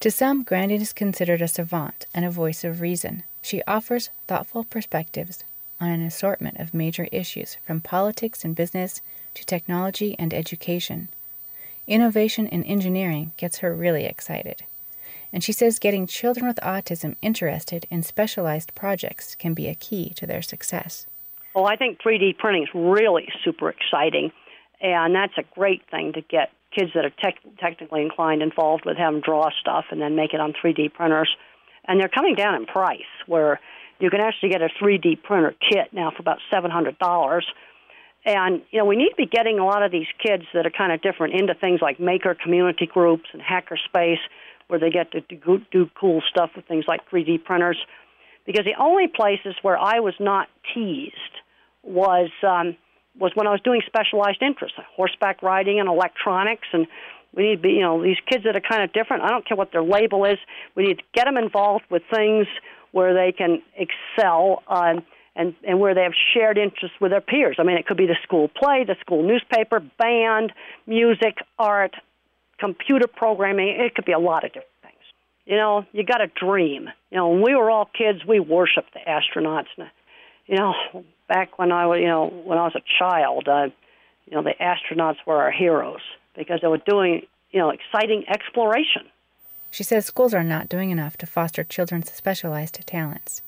To 0.00 0.10
some, 0.10 0.42
Grandin 0.42 0.80
is 0.80 0.92
considered 0.92 1.40
a 1.40 1.48
savant 1.48 2.06
and 2.12 2.24
a 2.24 2.30
voice 2.30 2.64
of 2.64 2.80
reason. 2.80 3.22
She 3.40 3.62
offers 3.66 4.10
thoughtful 4.26 4.64
perspectives 4.64 5.44
on 5.80 5.90
an 5.90 6.02
assortment 6.02 6.58
of 6.58 6.74
major 6.74 7.08
issues 7.12 7.56
from 7.64 7.80
politics 7.80 8.44
and 8.44 8.56
business 8.56 9.00
to 9.34 9.46
technology 9.46 10.16
and 10.18 10.34
education. 10.34 11.08
Innovation 11.86 12.46
in 12.46 12.64
engineering 12.64 13.32
gets 13.36 13.58
her 13.58 13.74
really 13.74 14.04
excited. 14.04 14.64
And 15.32 15.42
she 15.42 15.52
says 15.52 15.78
getting 15.78 16.06
children 16.06 16.46
with 16.46 16.56
autism 16.56 17.16
interested 17.22 17.86
in 17.90 18.02
specialized 18.02 18.74
projects 18.74 19.34
can 19.34 19.54
be 19.54 19.68
a 19.68 19.74
key 19.74 20.12
to 20.16 20.26
their 20.26 20.42
success. 20.42 21.06
Well, 21.54 21.66
I 21.66 21.76
think 21.76 22.00
3D 22.00 22.38
printing 22.38 22.64
is 22.64 22.68
really 22.74 23.28
super 23.44 23.68
exciting, 23.68 24.32
and 24.82 25.14
that's 25.14 25.38
a 25.38 25.44
great 25.54 25.82
thing 25.90 26.12
to 26.14 26.20
get 26.20 26.50
kids 26.76 26.90
that 26.94 27.04
are 27.04 27.12
tech, 27.22 27.36
technically 27.58 28.02
inclined 28.02 28.42
involved 28.42 28.84
with 28.84 28.96
them 28.96 29.20
draw 29.20 29.48
stuff 29.60 29.86
and 29.90 30.00
then 30.00 30.16
make 30.16 30.34
it 30.34 30.40
on 30.40 30.52
3D 30.52 30.92
printers. 30.92 31.30
And 31.86 32.00
they're 32.00 32.08
coming 32.08 32.34
down 32.34 32.54
in 32.54 32.66
price, 32.66 33.00
where 33.26 33.60
you 33.98 34.10
can 34.10 34.20
actually 34.20 34.50
get 34.50 34.62
a 34.62 34.68
3D 34.82 35.22
printer 35.22 35.54
kit 35.70 35.92
now 35.92 36.10
for 36.10 36.20
about 36.20 36.38
$700. 36.52 37.42
And, 38.24 38.62
you 38.70 38.78
know, 38.78 38.84
we 38.84 38.96
need 38.96 39.10
to 39.10 39.16
be 39.16 39.26
getting 39.26 39.58
a 39.58 39.64
lot 39.64 39.82
of 39.82 39.90
these 39.90 40.06
kids 40.24 40.44
that 40.54 40.66
are 40.66 40.70
kind 40.70 40.92
of 40.92 41.02
different 41.02 41.34
into 41.34 41.54
things 41.54 41.80
like 41.80 41.98
maker 41.98 42.36
community 42.40 42.86
groups 42.86 43.24
and 43.32 43.42
hackerspace, 43.42 44.18
where 44.68 44.78
they 44.78 44.90
get 44.90 45.10
to 45.12 45.20
do, 45.20 45.60
do 45.70 45.90
cool 46.00 46.22
stuff 46.28 46.50
with 46.54 46.66
things 46.66 46.84
like 46.86 47.08
3D 47.10 47.44
printers. 47.44 47.78
Because 48.46 48.64
the 48.64 48.80
only 48.80 49.06
places 49.08 49.54
where 49.62 49.78
I 49.78 50.00
was 50.00 50.14
not 50.18 50.48
teased 50.72 51.14
was 51.82 52.30
um, 52.46 52.76
was 53.18 53.32
when 53.34 53.46
I 53.46 53.50
was 53.50 53.60
doing 53.60 53.82
specialized 53.86 54.42
interests, 54.42 54.78
horseback 54.96 55.42
riding 55.42 55.80
and 55.80 55.88
electronics, 55.88 56.66
and 56.72 56.86
we 57.34 57.44
need 57.44 57.56
to 57.56 57.62
be, 57.62 57.70
you 57.70 57.80
know, 57.80 58.02
these 58.02 58.18
kids 58.30 58.44
that 58.44 58.56
are 58.56 58.60
kind 58.60 58.82
of 58.82 58.92
different. 58.92 59.22
I 59.22 59.28
don't 59.28 59.46
care 59.46 59.56
what 59.56 59.72
their 59.72 59.82
label 59.82 60.24
is. 60.24 60.38
We 60.74 60.84
need 60.84 60.98
to 60.98 61.04
get 61.14 61.24
them 61.24 61.36
involved 61.36 61.84
with 61.90 62.02
things 62.12 62.46
where 62.92 63.14
they 63.14 63.32
can 63.32 63.62
excel 63.76 64.62
uh, 64.68 65.00
and 65.34 65.54
and 65.66 65.80
where 65.80 65.94
they 65.94 66.02
have 66.02 66.12
shared 66.34 66.58
interests 66.58 66.96
with 67.00 67.10
their 67.10 67.22
peers. 67.22 67.56
I 67.58 67.62
mean, 67.62 67.78
it 67.78 67.86
could 67.86 67.96
be 67.96 68.06
the 68.06 68.18
school 68.22 68.48
play, 68.48 68.84
the 68.86 68.96
school 69.00 69.22
newspaper, 69.22 69.80
band, 69.80 70.52
music, 70.86 71.38
art, 71.58 71.94
computer 72.58 73.06
programming. 73.06 73.68
It 73.68 73.94
could 73.94 74.04
be 74.04 74.12
a 74.12 74.18
lot 74.18 74.44
of 74.44 74.50
different 74.50 74.68
things. 74.82 75.00
You 75.46 75.56
know, 75.56 75.86
you 75.92 76.04
got 76.04 76.20
a 76.20 76.26
dream. 76.26 76.88
You 77.10 77.16
know, 77.16 77.28
when 77.30 77.42
we 77.42 77.54
were 77.54 77.70
all 77.70 77.86
kids, 77.86 78.20
we 78.26 78.40
worshipped 78.40 78.92
the 78.92 79.00
astronauts. 79.08 79.68
And, 79.78 79.88
you 80.46 80.56
know, 80.56 80.74
back 81.28 81.58
when 81.58 81.72
I 81.72 81.86
was, 81.86 81.98
you 82.00 82.08
know, 82.08 82.26
when 82.26 82.58
I 82.58 82.64
was 82.64 82.74
a 82.74 82.82
child, 82.98 83.48
uh, 83.48 83.68
you 84.26 84.36
know, 84.36 84.42
the 84.42 84.54
astronauts 84.60 85.16
were 85.26 85.40
our 85.40 85.50
heroes 85.50 86.00
because 86.36 86.60
they 86.60 86.68
were 86.68 86.78
doing, 86.78 87.22
you 87.50 87.60
know, 87.60 87.70
exciting 87.70 88.24
exploration. 88.28 89.02
She 89.70 89.82
says 89.82 90.04
schools 90.04 90.34
are 90.34 90.44
not 90.44 90.68
doing 90.68 90.90
enough 90.90 91.16
to 91.18 91.26
foster 91.26 91.64
children's 91.64 92.12
specialized 92.12 92.86
talents. 92.86 93.42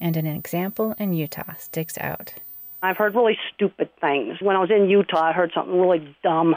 And 0.00 0.16
an 0.16 0.26
example 0.26 0.94
in 0.98 1.12
Utah 1.12 1.54
sticks 1.58 1.98
out. 1.98 2.34
I've 2.82 2.96
heard 2.96 3.14
really 3.14 3.38
stupid 3.54 3.88
things. 4.00 4.38
When 4.40 4.56
I 4.56 4.60
was 4.60 4.70
in 4.70 4.90
Utah, 4.90 5.28
I 5.28 5.32
heard 5.32 5.52
something 5.54 5.78
really 5.78 6.16
dumb 6.22 6.56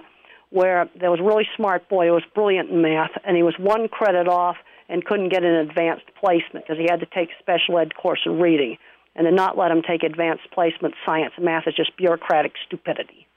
where 0.50 0.90
there 1.00 1.12
was 1.12 1.20
a 1.20 1.24
really 1.24 1.48
smart 1.56 1.88
boy 1.90 2.08
who 2.08 2.14
was 2.14 2.24
brilliant 2.34 2.70
in 2.70 2.82
math, 2.82 3.12
and 3.26 3.36
he 3.36 3.44
was 3.44 3.56
one 3.60 3.88
credit 3.90 4.28
off 4.28 4.56
and 4.90 5.04
couldn't 5.04 5.30
get 5.30 5.44
an 5.44 5.56
advanced 5.56 6.06
placement 6.20 6.66
because 6.66 6.78
he 6.78 6.88
had 6.90 7.02
to 7.02 7.06
take 7.06 7.30
a 7.30 7.40
special 7.40 7.78
ed 7.78 7.96
course 7.96 8.22
in 8.26 8.40
reading 8.40 8.78
and 9.18 9.26
to 9.26 9.32
not 9.32 9.58
let 9.58 9.70
them 9.70 9.82
take 9.82 10.04
advanced 10.04 10.50
placement 10.54 10.94
science 11.06 11.34
and 11.36 11.44
math 11.44 11.68
is 11.68 11.76
just 11.76 11.98
bureaucratic 11.98 12.54
stupidity. 12.66 13.28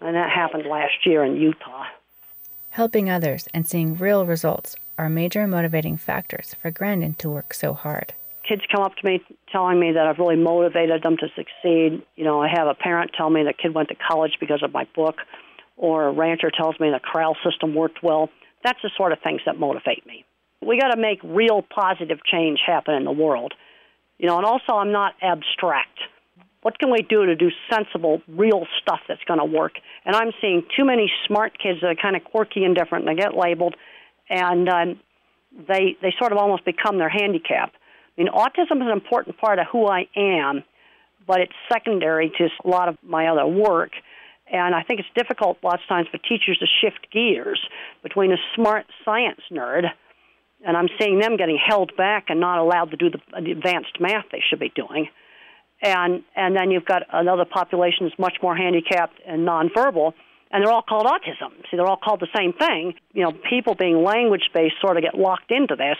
And 0.00 0.16
that 0.16 0.30
happened 0.30 0.66
last 0.66 1.06
year 1.06 1.22
in 1.22 1.36
Utah. 1.36 1.84
Helping 2.70 3.08
others 3.08 3.46
and 3.54 3.68
seeing 3.68 3.94
real 3.94 4.26
results 4.26 4.74
are 4.98 5.08
major 5.08 5.46
motivating 5.46 5.96
factors 5.96 6.54
for 6.60 6.70
Grandin 6.70 7.14
to 7.14 7.30
work 7.30 7.54
so 7.54 7.72
hard. 7.72 8.14
Kids 8.46 8.62
come 8.70 8.82
up 8.82 8.96
to 8.96 9.06
me 9.06 9.22
telling 9.50 9.78
me 9.78 9.92
that 9.92 10.06
I've 10.06 10.18
really 10.18 10.36
motivated 10.36 11.02
them 11.02 11.16
to 11.18 11.28
succeed. 11.34 12.02
You 12.16 12.24
know, 12.24 12.40
I 12.40 12.48
have 12.48 12.66
a 12.66 12.74
parent 12.74 13.12
tell 13.16 13.30
me 13.30 13.42
the 13.42 13.52
kid 13.52 13.74
went 13.74 13.88
to 13.88 13.94
college 13.94 14.36
because 14.40 14.62
of 14.62 14.72
my 14.72 14.86
book, 14.94 15.16
or 15.76 16.08
a 16.08 16.12
rancher 16.12 16.50
tells 16.50 16.78
me 16.80 16.90
the 16.90 17.00
corral 17.00 17.36
system 17.44 17.74
worked 17.74 18.02
well. 18.02 18.30
That's 18.62 18.80
the 18.82 18.90
sort 18.96 19.12
of 19.12 19.18
things 19.20 19.40
that 19.46 19.58
motivate 19.58 20.06
me 20.06 20.24
we 20.66 20.78
got 20.78 20.88
to 20.88 21.00
make 21.00 21.20
real 21.22 21.62
positive 21.62 22.18
change 22.24 22.60
happen 22.66 22.94
in 22.94 23.04
the 23.04 23.12
world. 23.12 23.54
You 24.18 24.26
know, 24.28 24.36
and 24.36 24.46
also 24.46 24.74
I'm 24.74 24.92
not 24.92 25.14
abstract. 25.22 25.98
What 26.62 26.78
can 26.78 26.90
we 26.90 27.02
do 27.02 27.26
to 27.26 27.36
do 27.36 27.50
sensible, 27.70 28.22
real 28.26 28.66
stuff 28.82 29.00
that's 29.06 29.22
going 29.28 29.38
to 29.38 29.44
work? 29.44 29.74
And 30.04 30.16
I'm 30.16 30.32
seeing 30.40 30.64
too 30.76 30.84
many 30.84 31.10
smart 31.26 31.52
kids 31.62 31.80
that 31.82 31.88
are 31.88 31.94
kind 31.94 32.16
of 32.16 32.24
quirky 32.24 32.64
and 32.64 32.74
different, 32.74 33.06
and 33.06 33.16
they 33.16 33.22
get 33.22 33.36
labeled, 33.36 33.76
and 34.28 34.68
um, 34.68 35.00
they 35.68 35.96
they 36.02 36.12
sort 36.18 36.32
of 36.32 36.38
almost 36.38 36.64
become 36.64 36.98
their 36.98 37.08
handicap. 37.08 37.72
I 38.16 38.22
mean, 38.22 38.32
autism 38.32 38.76
is 38.76 38.86
an 38.86 38.92
important 38.92 39.38
part 39.38 39.58
of 39.58 39.66
who 39.70 39.86
I 39.86 40.08
am, 40.16 40.64
but 41.26 41.40
it's 41.40 41.52
secondary 41.70 42.32
to 42.38 42.48
a 42.64 42.68
lot 42.68 42.88
of 42.88 42.96
my 43.02 43.28
other 43.28 43.46
work. 43.46 43.92
And 44.50 44.74
I 44.74 44.82
think 44.82 45.00
it's 45.00 45.08
difficult 45.14 45.58
lots 45.62 45.82
of 45.82 45.88
times 45.88 46.08
for 46.10 46.18
teachers 46.18 46.58
to 46.58 46.66
shift 46.80 47.12
gears 47.12 47.60
between 48.02 48.32
a 48.32 48.36
smart 48.54 48.86
science 49.04 49.40
nerd, 49.50 49.86
and 50.66 50.76
I'm 50.76 50.88
seeing 51.00 51.20
them 51.20 51.36
getting 51.36 51.58
held 51.64 51.96
back 51.96 52.26
and 52.28 52.40
not 52.40 52.58
allowed 52.58 52.90
to 52.90 52.96
do 52.96 53.08
the 53.08 53.50
advanced 53.52 54.00
math 54.00 54.26
they 54.32 54.42
should 54.50 54.58
be 54.58 54.72
doing. 54.74 55.08
And 55.80 56.24
and 56.34 56.56
then 56.56 56.70
you've 56.70 56.84
got 56.84 57.02
another 57.12 57.44
population 57.44 58.06
that's 58.06 58.18
much 58.18 58.36
more 58.42 58.56
handicapped 58.56 59.20
and 59.26 59.46
nonverbal, 59.46 60.12
and 60.50 60.64
they're 60.64 60.72
all 60.72 60.82
called 60.82 61.06
autism. 61.06 61.52
See, 61.70 61.76
they're 61.76 61.86
all 61.86 62.00
called 62.02 62.20
the 62.20 62.28
same 62.36 62.52
thing. 62.52 62.94
You 63.12 63.24
know, 63.24 63.32
people 63.48 63.74
being 63.74 64.02
language 64.02 64.50
based 64.52 64.74
sort 64.80 64.96
of 64.96 65.04
get 65.04 65.14
locked 65.14 65.52
into 65.52 65.76
this, 65.76 65.98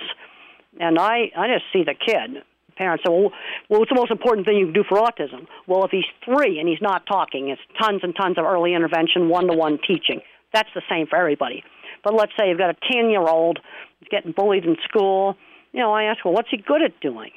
and 0.80 0.98
I 0.98 1.30
I 1.36 1.46
just 1.46 1.64
see 1.72 1.84
the 1.84 1.94
kid 1.94 2.42
parents 2.76 3.02
say, 3.06 3.10
well, 3.10 3.32
well, 3.70 3.80
what's 3.80 3.88
the 3.88 3.96
most 3.96 4.10
important 4.10 4.46
thing 4.46 4.58
you 4.58 4.66
can 4.66 4.74
do 4.74 4.84
for 4.86 4.98
autism? 4.98 5.46
Well, 5.66 5.84
if 5.84 5.90
he's 5.90 6.04
three 6.24 6.58
and 6.58 6.68
he's 6.68 6.82
not 6.82 7.06
talking, 7.06 7.48
it's 7.48 7.60
tons 7.80 8.00
and 8.02 8.14
tons 8.14 8.36
of 8.36 8.44
early 8.44 8.74
intervention, 8.74 9.30
one 9.30 9.46
to 9.46 9.56
one 9.56 9.78
teaching. 9.78 10.20
That's 10.52 10.68
the 10.74 10.82
same 10.90 11.06
for 11.06 11.16
everybody. 11.16 11.64
But 12.06 12.14
let's 12.14 12.30
say 12.38 12.48
you've 12.48 12.58
got 12.58 12.70
a 12.70 12.76
10 12.92 13.10
year 13.10 13.26
old 13.26 13.58
getting 14.12 14.30
bullied 14.30 14.64
in 14.64 14.76
school. 14.88 15.36
You 15.72 15.80
know, 15.80 15.92
I 15.92 16.04
ask, 16.04 16.24
well, 16.24 16.34
what's 16.34 16.48
he 16.48 16.56
good 16.56 16.80
at 16.80 17.00
doing? 17.00 17.32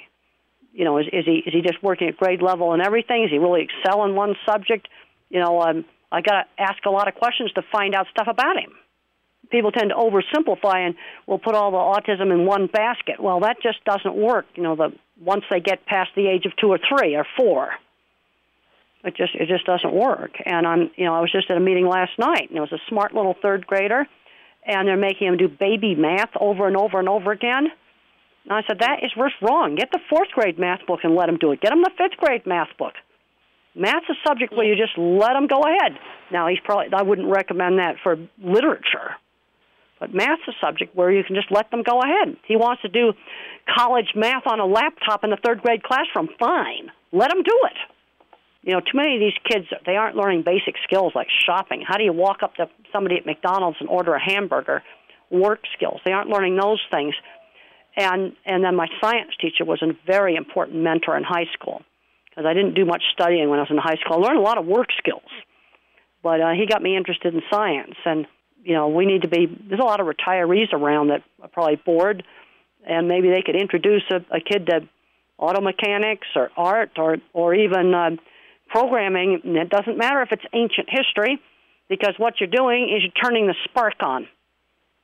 You 0.74 0.86
know, 0.86 1.00
is, 1.00 1.08
is 1.12 1.26
he 1.26 1.42
is 1.44 1.52
he 1.52 1.62
just 1.62 1.82
working 1.82 2.08
at 2.08 2.18
grade 2.18 2.44
level 2.44 2.74
and 2.74 2.82
everything? 2.84 3.24
Is 3.24 3.32
he 3.32 3.40
really 3.40 3.64
excel 3.68 4.06
in 4.06 4.14
one 4.14 4.36
subject? 4.46 4.88
You 5.32 5.40
know, 5.40 5.60
um, 5.60 5.86
I 6.12 6.22
got 6.22 6.44
to 6.44 6.62
ask 6.62 6.86
a 6.86 6.92
lot 6.92 7.08
of 7.08 7.16
questions 7.16 7.52
to 7.54 7.64
find 7.72 7.96
out 7.96 8.06
stuff 8.12 8.28
about 8.30 8.58
him 8.58 8.74
people 9.50 9.72
tend 9.72 9.90
to 9.90 9.96
oversimplify 9.96 10.86
and 10.86 10.94
will 11.26 11.40
put 11.40 11.56
all 11.56 11.72
the 11.72 11.78
autism 11.78 12.32
in 12.32 12.46
one 12.46 12.68
basket. 12.68 13.20
Well, 13.20 13.40
that 13.40 13.58
just 13.64 13.84
doesn't 13.84 14.16
work. 14.16 14.46
You 14.54 14.62
know, 14.62 14.76
the 14.76 14.94
once 15.20 15.44
they 15.50 15.60
get 15.60 15.88
past 15.88 16.12
the 16.16 16.28
age 16.28 16.46
of 16.46 16.56
two 16.56 16.68
or 16.68 16.78
three 16.78 17.16
or 17.16 17.26
four. 17.36 17.72
It 19.04 19.16
just 19.16 19.34
it 19.34 19.48
just 19.48 19.66
doesn't 19.66 19.94
work. 19.94 20.32
And 20.46 20.68
I'm 20.68 20.92
you 20.96 21.06
know 21.06 21.16
I 21.16 21.22
was 21.22 21.32
just 21.32 21.50
at 21.50 21.58
a 21.58 21.62
meeting 21.62 21.88
last 21.88 22.12
night 22.20 22.50
and 22.50 22.58
it 22.58 22.62
was 22.62 22.74
a 22.74 22.82
smart 22.90 23.14
little 23.14 23.36
third 23.42 23.66
grader, 23.66 24.06
and 24.70 24.88
they're 24.88 24.98
making 24.98 25.28
him 25.28 25.38
do 25.38 25.48
baby 25.48 25.96
math 25.96 26.30
over 26.40 26.68
and 26.68 26.78
over 26.78 27.00
and 27.00 27.10
over 27.10 27.32
again. 27.32 27.68
And 28.46 28.54
I 28.54 28.62
said 28.68 28.80
that 28.80 29.04
is 29.04 29.12
worse 29.18 29.34
wrong. 29.42 29.76
Get 29.76 29.92
the 29.92 30.00
fourth 30.10 30.30
grade 30.30 30.60
math 30.60 30.86
book 30.88 31.00
and 31.04 31.16
let 31.16 31.30
him 31.30 31.38
do 31.38 31.52
it. 31.52 31.62
Get 31.62 31.74
him 31.74 31.82
the 31.82 31.92
fifth 31.98 32.18
grade 32.18 32.46
math 32.46 32.70
book. 32.78 32.94
Math's 33.76 34.10
a 34.10 34.16
subject 34.28 34.54
where 34.54 34.66
you 34.66 34.76
just 34.76 34.98
let 34.98 35.36
him 35.36 35.48
go 35.48 35.62
ahead. 35.62 35.98
Now 36.32 36.48
he's 36.48 36.60
probably 36.64 36.88
I 36.94 37.02
wouldn't 37.02 37.28
recommend 37.28 37.80
that 37.80 37.96
for 38.04 38.18
literature 38.42 39.16
but 40.00 40.14
math's 40.14 40.42
a 40.48 40.54
subject 40.66 40.96
where 40.96 41.12
you 41.12 41.24
can 41.24 41.36
just 41.36 41.52
let 41.52 41.70
them 41.72 41.84
go 41.84 42.02
ahead. 42.02 42.38
He 42.48 42.56
wants 42.56 42.82
to 42.84 42.88
do 42.88 43.14
college 43.78 44.14
math 44.16 44.48
on 44.48 44.60
a 44.60 44.66
laptop 44.66 45.24
in 45.24 45.30
the 45.30 45.38
third 45.44 45.62
grade 45.62 45.84
classroom. 45.84 46.30
Fine. 46.40 46.92
Let 47.12 47.32
him 47.32 47.44
do 47.44 47.60
it. 47.66 47.78
You 48.64 48.74
know, 48.74 48.82
too 48.82 48.96
many 48.96 49.16
of 49.16 49.20
these 49.22 49.38
kids, 49.50 49.68
they 49.86 49.96
aren't 49.96 50.16
learning 50.16 50.44
basic 50.44 50.76
skills 50.84 51.14
like 51.16 51.28
shopping. 51.46 51.84
How 51.88 51.98
do 51.98 52.04
you 52.04 52.14
walk 52.14 52.44
up 52.44 52.56
to 52.56 52.70
somebody 52.92 53.16
at 53.18 53.26
McDonald's 53.26 53.78
and 53.80 53.88
order 53.88 54.14
a 54.14 54.24
hamburger? 54.24 54.84
Work 55.32 55.62
skills. 55.76 56.02
They 56.06 56.12
aren't 56.12 56.30
learning 56.30 56.58
those 56.58 56.82
things. 56.92 57.14
And 57.96 58.34
and 58.46 58.64
then 58.64 58.76
my 58.76 58.88
science 59.02 59.32
teacher 59.40 59.66
was 59.66 59.82
a 59.82 59.94
very 60.06 60.36
important 60.36 60.82
mentor 60.84 61.18
in 61.18 61.24
high 61.24 61.48
school 61.54 61.82
because 62.30 62.46
I 62.46 62.54
didn't 62.54 62.74
do 62.74 62.86
much 62.86 63.04
studying 63.14 63.50
when 63.50 63.60
I 63.60 63.64
was 63.64 63.72
in 63.72 63.78
high 63.78 63.98
school. 64.04 64.18
I 64.18 64.28
learned 64.28 64.40
a 64.40 64.44
lot 64.44 64.58
of 64.58 64.66
work 64.66 64.90
skills, 64.98 65.30
but 66.22 66.42
uh, 66.42 66.52
he 66.52 66.66
got 66.66 66.82
me 66.82 66.96
interested 66.96 67.34
in 67.34 67.42
science 67.50 67.96
and 68.06 68.28
you 68.64 68.74
know, 68.74 68.90
we 68.90 69.06
need 69.06 69.22
to 69.24 69.28
be. 69.28 69.48
There's 69.68 69.82
a 69.82 69.86
lot 69.86 70.00
of 70.00 70.08
retirees 70.08 70.74
around 70.74 71.08
that 71.08 71.24
are 71.42 71.48
probably 71.48 71.78
bored, 71.78 72.24
and 72.88 73.08
maybe 73.08 73.30
they 73.30 73.42
could 73.42 73.56
introduce 73.56 74.04
a, 74.12 74.18
a 74.36 74.42
kid 74.42 74.68
to 74.68 74.88
auto 75.38 75.62
mechanics 75.62 76.28
or 76.36 76.50
art 76.58 76.92
or 76.98 77.18
or 77.34 77.56
even 77.56 77.94
uh, 77.94 78.10
programming. 78.70 79.42
And 79.44 79.58
it 79.58 79.70
doesn't 79.70 79.98
matter 79.98 80.22
if 80.22 80.32
it's 80.32 80.46
ancient 80.54 80.90
history, 80.90 81.42
because 81.88 82.14
what 82.18 82.40
you're 82.40 82.50
doing 82.50 82.90
is 82.96 83.04
you're 83.04 83.24
turning 83.24 83.48
the 83.48 83.56
spark 83.66 83.96
on. 84.02 84.28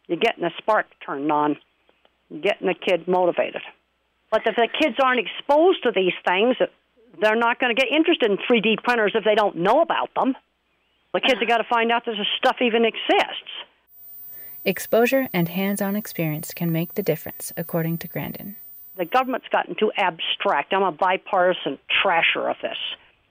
You're 0.07 0.19
getting 0.19 0.43
the 0.43 0.51
spark 0.57 0.85
turned 1.05 1.31
on, 1.31 1.57
getting 2.29 2.67
the 2.67 2.75
kid 2.75 3.07
motivated. 3.07 3.61
But 4.31 4.41
if 4.45 4.55
the 4.55 4.67
kids 4.79 4.95
aren't 5.03 5.19
exposed 5.19 5.83
to 5.83 5.91
these 5.95 6.13
things, 6.27 6.57
they're 7.21 7.35
not 7.35 7.59
going 7.59 7.75
to 7.75 7.81
get 7.81 7.91
interested 7.91 8.29
in 8.29 8.37
3D 8.37 8.83
printers 8.83 9.13
if 9.15 9.23
they 9.23 9.35
don't 9.35 9.57
know 9.57 9.81
about 9.81 10.13
them. 10.15 10.35
The 11.13 11.21
kids 11.21 11.39
have 11.39 11.47
got 11.47 11.57
to 11.57 11.63
find 11.63 11.91
out 11.91 12.05
that 12.05 12.11
this 12.11 12.27
stuff 12.37 12.57
even 12.61 12.83
exists. 12.85 13.49
Exposure 14.65 15.29
and 15.31 15.47
hands 15.47 15.81
on 15.81 15.95
experience 15.95 16.53
can 16.53 16.71
make 16.71 16.95
the 16.95 17.03
difference, 17.03 17.53
according 17.55 17.99
to 17.99 18.07
Grandin. 18.07 18.57
The 18.97 19.05
government's 19.05 19.47
gotten 19.49 19.75
too 19.75 19.91
abstract. 19.95 20.73
I'm 20.73 20.83
a 20.83 20.91
bipartisan 20.91 21.79
trasher 22.03 22.49
of 22.49 22.57
this. 22.61 22.77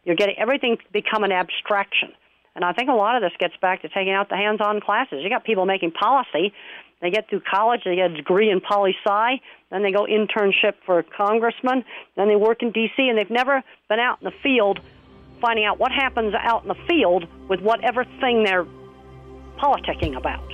You're 0.04 0.16
getting 0.16 0.36
everything 0.38 0.78
become 0.92 1.24
an 1.24 1.32
abstraction. 1.32 2.12
And 2.54 2.64
I 2.64 2.72
think 2.72 2.88
a 2.88 2.94
lot 2.94 3.16
of 3.16 3.22
this 3.22 3.32
gets 3.38 3.54
back 3.60 3.82
to 3.82 3.88
taking 3.88 4.12
out 4.12 4.28
the 4.28 4.36
hands 4.36 4.60
on 4.60 4.80
classes. 4.80 5.20
You 5.22 5.28
got 5.28 5.44
people 5.44 5.66
making 5.66 5.92
policy. 5.92 6.52
They 7.00 7.10
get 7.10 7.28
through 7.28 7.40
college, 7.40 7.82
they 7.84 7.96
get 7.96 8.12
a 8.12 8.16
degree 8.16 8.50
in 8.50 8.60
poli 8.60 8.96
sci, 9.04 9.40
then 9.70 9.82
they 9.82 9.92
go 9.92 10.06
internship 10.06 10.74
for 10.86 11.00
a 11.00 11.02
congressman, 11.02 11.84
then 12.16 12.28
they 12.28 12.36
work 12.36 12.62
in 12.62 12.70
D.C., 12.70 12.94
and 12.96 13.18
they've 13.18 13.28
never 13.28 13.62
been 13.90 13.98
out 13.98 14.22
in 14.22 14.24
the 14.24 14.32
field 14.42 14.80
finding 15.40 15.66
out 15.66 15.78
what 15.78 15.92
happens 15.92 16.32
out 16.34 16.62
in 16.62 16.68
the 16.68 16.86
field 16.88 17.26
with 17.48 17.60
whatever 17.60 18.04
thing 18.20 18.44
they're 18.44 18.64
politicking 19.58 20.16
about. 20.16 20.48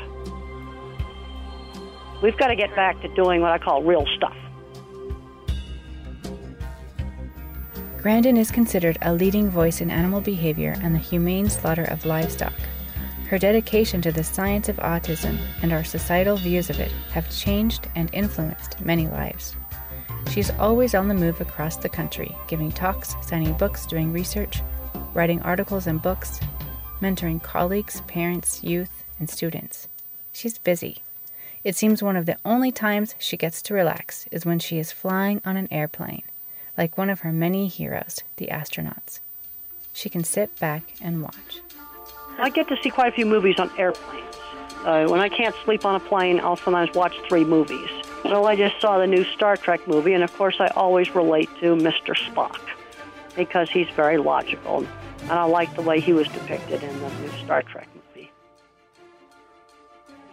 We've 2.22 2.36
got 2.36 2.48
to 2.48 2.56
get 2.56 2.74
back 2.74 3.00
to 3.02 3.14
doing 3.14 3.40
what 3.40 3.52
I 3.52 3.58
call 3.58 3.84
real 3.84 4.04
stuff. 4.16 4.36
Grandin 8.00 8.38
is 8.38 8.50
considered 8.50 8.96
a 9.02 9.12
leading 9.12 9.50
voice 9.50 9.82
in 9.82 9.90
animal 9.90 10.22
behavior 10.22 10.74
and 10.80 10.94
the 10.94 10.98
humane 10.98 11.50
slaughter 11.50 11.84
of 11.84 12.06
livestock. 12.06 12.54
Her 13.28 13.38
dedication 13.38 14.00
to 14.00 14.10
the 14.10 14.24
science 14.24 14.70
of 14.70 14.76
autism 14.76 15.38
and 15.60 15.70
our 15.70 15.84
societal 15.84 16.38
views 16.38 16.70
of 16.70 16.80
it 16.80 16.90
have 17.12 17.30
changed 17.30 17.88
and 17.96 18.08
influenced 18.14 18.80
many 18.80 19.06
lives. 19.06 19.54
She's 20.30 20.50
always 20.52 20.94
on 20.94 21.08
the 21.08 21.14
move 21.14 21.42
across 21.42 21.76
the 21.76 21.90
country, 21.90 22.34
giving 22.48 22.72
talks, 22.72 23.16
signing 23.20 23.52
books, 23.52 23.84
doing 23.84 24.14
research, 24.14 24.62
writing 25.12 25.42
articles 25.42 25.86
and 25.86 26.00
books, 26.00 26.40
mentoring 27.02 27.42
colleagues, 27.42 28.00
parents, 28.06 28.64
youth, 28.64 29.04
and 29.18 29.28
students. 29.28 29.88
She's 30.32 30.56
busy. 30.56 31.02
It 31.64 31.76
seems 31.76 32.02
one 32.02 32.16
of 32.16 32.24
the 32.24 32.38
only 32.46 32.72
times 32.72 33.14
she 33.18 33.36
gets 33.36 33.60
to 33.60 33.74
relax 33.74 34.26
is 34.30 34.46
when 34.46 34.58
she 34.58 34.78
is 34.78 34.90
flying 34.90 35.42
on 35.44 35.58
an 35.58 35.68
airplane, 35.70 36.22
like 36.76 36.98
one 36.98 37.10
of 37.10 37.20
her 37.20 37.32
many 37.32 37.68
heroes, 37.68 38.22
the 38.36 38.48
astronauts. 38.48 39.20
She 39.92 40.08
can 40.08 40.24
sit 40.24 40.58
back 40.58 40.94
and 41.00 41.22
watch. 41.22 41.60
I 42.38 42.50
get 42.50 42.68
to 42.68 42.76
see 42.82 42.90
quite 42.90 43.12
a 43.12 43.14
few 43.14 43.26
movies 43.26 43.58
on 43.58 43.70
airplanes. 43.78 44.36
Uh, 44.84 45.06
when 45.08 45.20
I 45.20 45.28
can't 45.28 45.54
sleep 45.64 45.84
on 45.84 45.94
a 45.94 46.00
plane, 46.00 46.40
I'll 46.40 46.56
sometimes 46.56 46.94
watch 46.94 47.14
three 47.28 47.44
movies. 47.44 47.90
Well, 48.24 48.46
I 48.46 48.56
just 48.56 48.80
saw 48.80 48.98
the 48.98 49.06
new 49.06 49.24
Star 49.24 49.56
Trek 49.56 49.86
movie, 49.86 50.14
and 50.14 50.24
of 50.24 50.34
course, 50.36 50.56
I 50.58 50.68
always 50.68 51.14
relate 51.14 51.50
to 51.60 51.74
Mr. 51.76 52.16
Spock 52.16 52.60
because 53.36 53.70
he's 53.70 53.88
very 53.90 54.16
logical 54.16 54.86
and 55.22 55.32
I 55.32 55.44
like 55.44 55.74
the 55.74 55.82
way 55.82 56.00
he 56.00 56.12
was 56.12 56.26
depicted 56.28 56.82
in 56.82 57.00
the 57.00 57.08
new 57.20 57.28
Star 57.44 57.62
Trek 57.62 57.88
movie. 57.94 58.32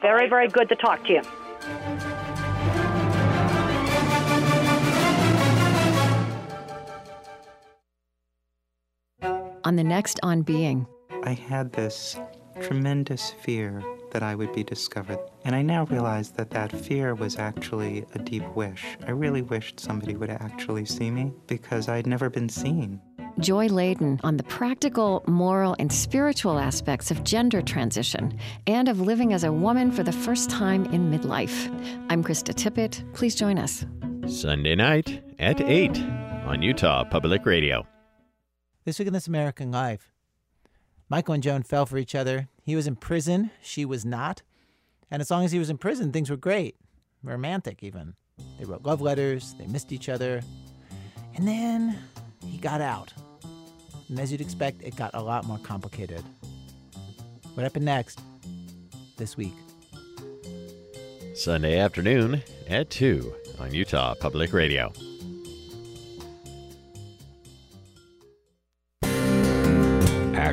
Very, 0.02 0.28
very 0.28 0.47
good 0.47 0.69
to 0.69 0.76
talk 0.76 1.04
to 1.06 1.13
you. 1.13 1.21
On 9.67 9.75
the 9.75 9.84
next 9.84 10.17
On 10.23 10.43
Being, 10.43 10.88
I 11.23 11.34
had 11.34 11.73
this 11.73 12.17
tremendous 12.62 13.32
fear 13.41 13.84
that 14.12 14.23
I 14.23 14.34
would 14.34 14.53
be 14.53 14.63
discovered. 14.63 15.19
And 15.43 15.53
I 15.53 15.62
now 15.62 15.84
realize 15.88 16.32
that 16.32 16.51
that 16.51 16.71
fear 16.71 17.15
was 17.15 17.36
actually 17.36 18.06
a 18.15 18.19
deep 18.19 18.47
wish. 18.56 18.86
I 19.06 19.12
really 19.12 19.41
wished 19.41 19.82
somebody 19.82 20.15
would 20.15 20.30
actually 20.30 20.86
see 20.86 21.12
me 21.12 21.34
because 21.47 21.89
I'd 21.89 22.08
never 22.08 22.30
been 22.30 22.47
seen. 22.47 23.01
Joy 23.39 23.67
Ladin 23.67 24.21
on 24.23 24.38
the 24.38 24.43
practical, 24.43 25.21
moral, 25.27 25.75
and 25.80 25.91
spiritual 25.91 26.60
aspects 26.60 27.12
of 27.12 27.25
gender 27.25 27.62
transition 27.62 28.39
and 28.67 28.88
of 28.88 29.01
living 29.01 29.34
as 29.34 29.43
a 29.43 29.51
woman 29.51 29.91
for 29.91 30.01
the 30.01 30.13
first 30.13 30.49
time 30.49 30.86
in 30.93 31.12
midlife. 31.12 31.67
I'm 32.10 32.23
Krista 32.23 32.53
Tippett. 32.53 33.03
Please 33.13 33.36
join 33.36 33.58
us. 33.58 33.86
Sunday 34.27 34.75
night 34.75 35.21
at 35.39 35.60
8 35.60 35.99
on 36.45 36.62
Utah 36.62 37.03
Public 37.03 37.45
Radio. 37.45 37.86
This 38.88 39.00
week 39.00 39.10
in 39.10 39.13
This 39.13 39.28
American 39.28 39.69
Life, 39.69 40.13
Michael 41.10 41.34
and 41.34 41.43
Joan 41.43 41.63
fell 41.63 41.86
for 41.86 41.97
each 41.97 42.15
other. 42.15 42.47
He 42.63 42.73
was 42.73 42.88
in 42.88 42.95
prison, 42.95 43.52
she 43.62 43.84
was 43.84 44.06
not. 44.06 44.43
And 45.12 45.21
as 45.21 45.30
long 45.30 45.43
as 45.43 45.52
he 45.52 45.60
was 45.60 45.69
in 45.69 45.78
prison, 45.78 46.13
things 46.13 46.30
were 46.30 46.38
great. 46.38 46.78
romantic 47.21 47.84
even. 47.84 48.13
They 48.58 48.63
wrote 48.63 48.84
love 48.84 49.02
letters, 49.02 49.56
they 49.60 49.67
missed 49.67 49.91
each 49.91 50.08
other. 50.08 50.41
And 51.36 51.45
then 51.45 52.00
he 52.45 52.58
got 52.58 52.80
out. 52.80 53.12
And 54.08 54.17
as 54.21 54.32
you'd 54.32 54.39
expect, 54.39 54.82
it 54.82 54.95
got 54.95 55.12
a 55.13 55.21
lot 55.21 55.43
more 55.43 55.60
complicated. 55.60 56.23
What 57.56 57.63
happened 57.63 57.84
next? 57.84 58.21
This 59.17 59.36
week. 59.36 59.56
Sunday 61.36 61.78
afternoon 61.78 62.41
at 62.69 62.89
2 62.89 63.36
on 63.60 63.73
Utah 63.73 64.15
Public 64.15 64.54
Radio. 64.54 64.93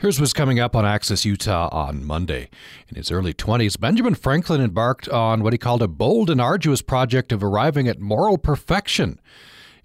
Here's 0.00 0.20
what's 0.20 0.32
coming 0.32 0.60
up 0.60 0.76
on 0.76 0.86
Access 0.86 1.24
Utah 1.24 1.68
on 1.72 2.04
Monday. 2.04 2.50
In 2.88 2.94
his 2.94 3.10
early 3.10 3.34
20s, 3.34 3.80
Benjamin 3.80 4.14
Franklin 4.14 4.60
embarked 4.60 5.08
on 5.08 5.42
what 5.42 5.52
he 5.52 5.58
called 5.58 5.82
a 5.82 5.88
bold 5.88 6.30
and 6.30 6.40
arduous 6.40 6.82
project 6.82 7.32
of 7.32 7.42
arriving 7.42 7.88
at 7.88 7.98
moral 7.98 8.38
perfection. 8.38 9.18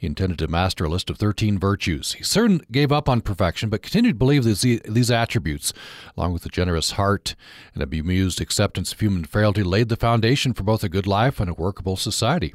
He 0.04 0.08
intended 0.08 0.38
to 0.40 0.50
master 0.50 0.84
a 0.84 0.90
list 0.90 1.10
of 1.10 1.18
13 1.18 1.58
virtues. 1.58 2.12
He 2.12 2.26
soon 2.26 2.60
gave 2.70 2.92
up 2.92 3.08
on 3.08 3.22
perfection, 3.22 3.70
but 3.70 3.82
continued 3.82 4.16
to 4.16 4.16
believe 4.16 4.44
that 4.44 4.82
these 4.86 5.10
attributes, 5.10 5.72
along 6.18 6.34
with 6.34 6.46
a 6.46 6.50
generous 6.50 6.92
heart 6.92 7.36
and 7.74 7.82
a 7.82 7.88
bemused 7.88 8.42
acceptance 8.42 8.92
of 8.92 9.00
human 9.00 9.24
frailty, 9.24 9.64
laid 9.64 9.88
the 9.88 9.96
foundation 9.96 10.52
for 10.52 10.64
both 10.64 10.84
a 10.84 10.90
good 10.90 11.08
life 11.08 11.40
and 11.40 11.50
a 11.50 11.54
workable 11.54 11.96
society. 11.96 12.54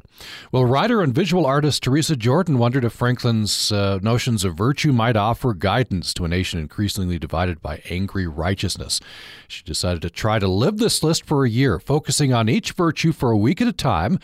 Well, 0.51 0.65
writer 0.65 1.01
and 1.01 1.11
visual 1.11 1.47
artist 1.47 1.81
Teresa 1.81 2.15
Jordan 2.15 2.59
wondered 2.59 2.85
if 2.85 2.93
Franklin's 2.93 3.71
uh, 3.71 3.97
notions 4.03 4.45
of 4.45 4.55
virtue 4.55 4.93
might 4.93 5.17
offer 5.17 5.55
guidance 5.55 6.13
to 6.13 6.25
a 6.25 6.27
nation 6.27 6.59
increasingly 6.59 7.17
divided 7.17 7.63
by 7.63 7.81
angry 7.89 8.27
righteousness. 8.27 8.99
She 9.47 9.63
decided 9.63 10.03
to 10.03 10.11
try 10.11 10.37
to 10.37 10.47
live 10.47 10.77
this 10.77 11.01
list 11.01 11.25
for 11.25 11.45
a 11.45 11.49
year, 11.49 11.79
focusing 11.79 12.31
on 12.31 12.47
each 12.47 12.73
virtue 12.73 13.11
for 13.11 13.31
a 13.31 13.37
week 13.37 13.59
at 13.59 13.67
a 13.67 13.73
time 13.73 14.19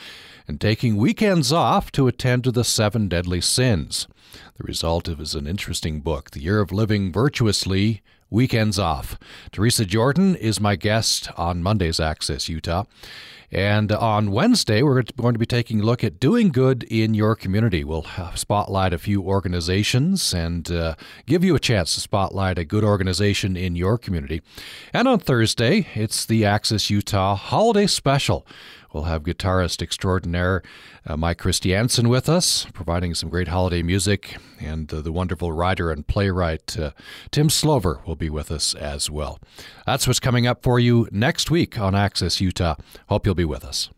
and 0.48 0.60
taking 0.60 0.98
weekends 0.98 1.52
off 1.52 1.92
to 1.94 2.08
attend 2.08 2.44
to 2.44 2.52
the 2.52 2.64
seven 2.64 3.08
deadly 3.08 3.42
sins. 3.42 4.08
The 4.58 4.64
result 4.64 5.08
is 5.08 5.36
an 5.36 5.48
interesting 5.48 6.02
book, 6.02 6.32
The 6.32 6.42
Year 6.42 6.60
of 6.60 6.72
Living 6.72 7.12
Virtuously 7.12 8.02
Weekends 8.30 8.80
Off. 8.80 9.18
Teresa 9.52 9.86
Jordan 9.86 10.36
is 10.36 10.60
my 10.60 10.76
guest 10.76 11.30
on 11.38 11.64
Monday's 11.64 12.00
Access 12.00 12.50
Utah. 12.50 12.86
And 13.52 13.92
on 13.92 14.32
Wednesday, 14.32 14.82
we're 14.82 15.04
going 15.04 15.34
to 15.34 15.40
be 15.40 15.46
taking 15.46 15.80
a 15.80 15.84
look 15.84 16.04
at 16.04 16.20
doing 16.20 16.50
good 16.50 16.84
in 16.84 17.14
your 17.14 17.36
community. 17.36 17.84
We'll 17.84 18.06
spotlight 18.34 18.92
a 18.92 18.98
few 18.98 19.22
organizations 19.22 20.34
and 20.34 20.70
uh, 20.70 20.96
give 21.26 21.44
you 21.44 21.56
a 21.56 21.60
chance 21.60 21.94
to 21.94 22.02
spotlight 22.02 22.58
a 22.58 22.66
good 22.66 22.84
organization 22.84 23.56
in 23.56 23.76
your 23.76 23.98
community. 23.98 24.42
And 24.92 25.08
on 25.08 25.20
Thursday, 25.20 25.88
it's 25.94 26.26
the 26.26 26.44
Access 26.44 26.90
Utah 26.90 27.36
Holiday 27.36 27.88
Special. 27.88 28.46
We'll 28.96 29.04
have 29.04 29.24
guitarist 29.24 29.82
extraordinaire 29.82 30.64
uh, 31.06 31.18
Mike 31.18 31.40
Christiansen 31.40 32.08
with 32.08 32.30
us, 32.30 32.66
providing 32.74 33.14
some 33.14 33.28
great 33.28 33.50
holiday 33.50 33.84
music, 33.84 34.38
and 34.58 34.92
uh, 34.94 35.02
the 35.02 35.12
wonderful 35.12 35.52
writer 35.52 35.92
and 35.92 36.08
playwright 36.08 36.80
uh, 36.80 36.92
Tim 37.30 37.50
Slover 37.50 38.00
will 38.08 38.16
be 38.16 38.30
with 38.30 38.54
us 38.54 38.74
as 38.74 39.10
well. 39.10 39.38
That's 39.86 40.08
what's 40.08 40.22
coming 40.22 40.48
up 40.48 40.64
for 40.64 40.80
you 40.80 41.10
next 41.12 41.52
week 41.52 41.78
on 41.78 41.94
Access 41.94 42.40
Utah. 42.40 42.76
Hope 43.10 43.26
you'll 43.26 43.36
be 43.36 43.44
with 43.44 43.66
us. 43.66 43.90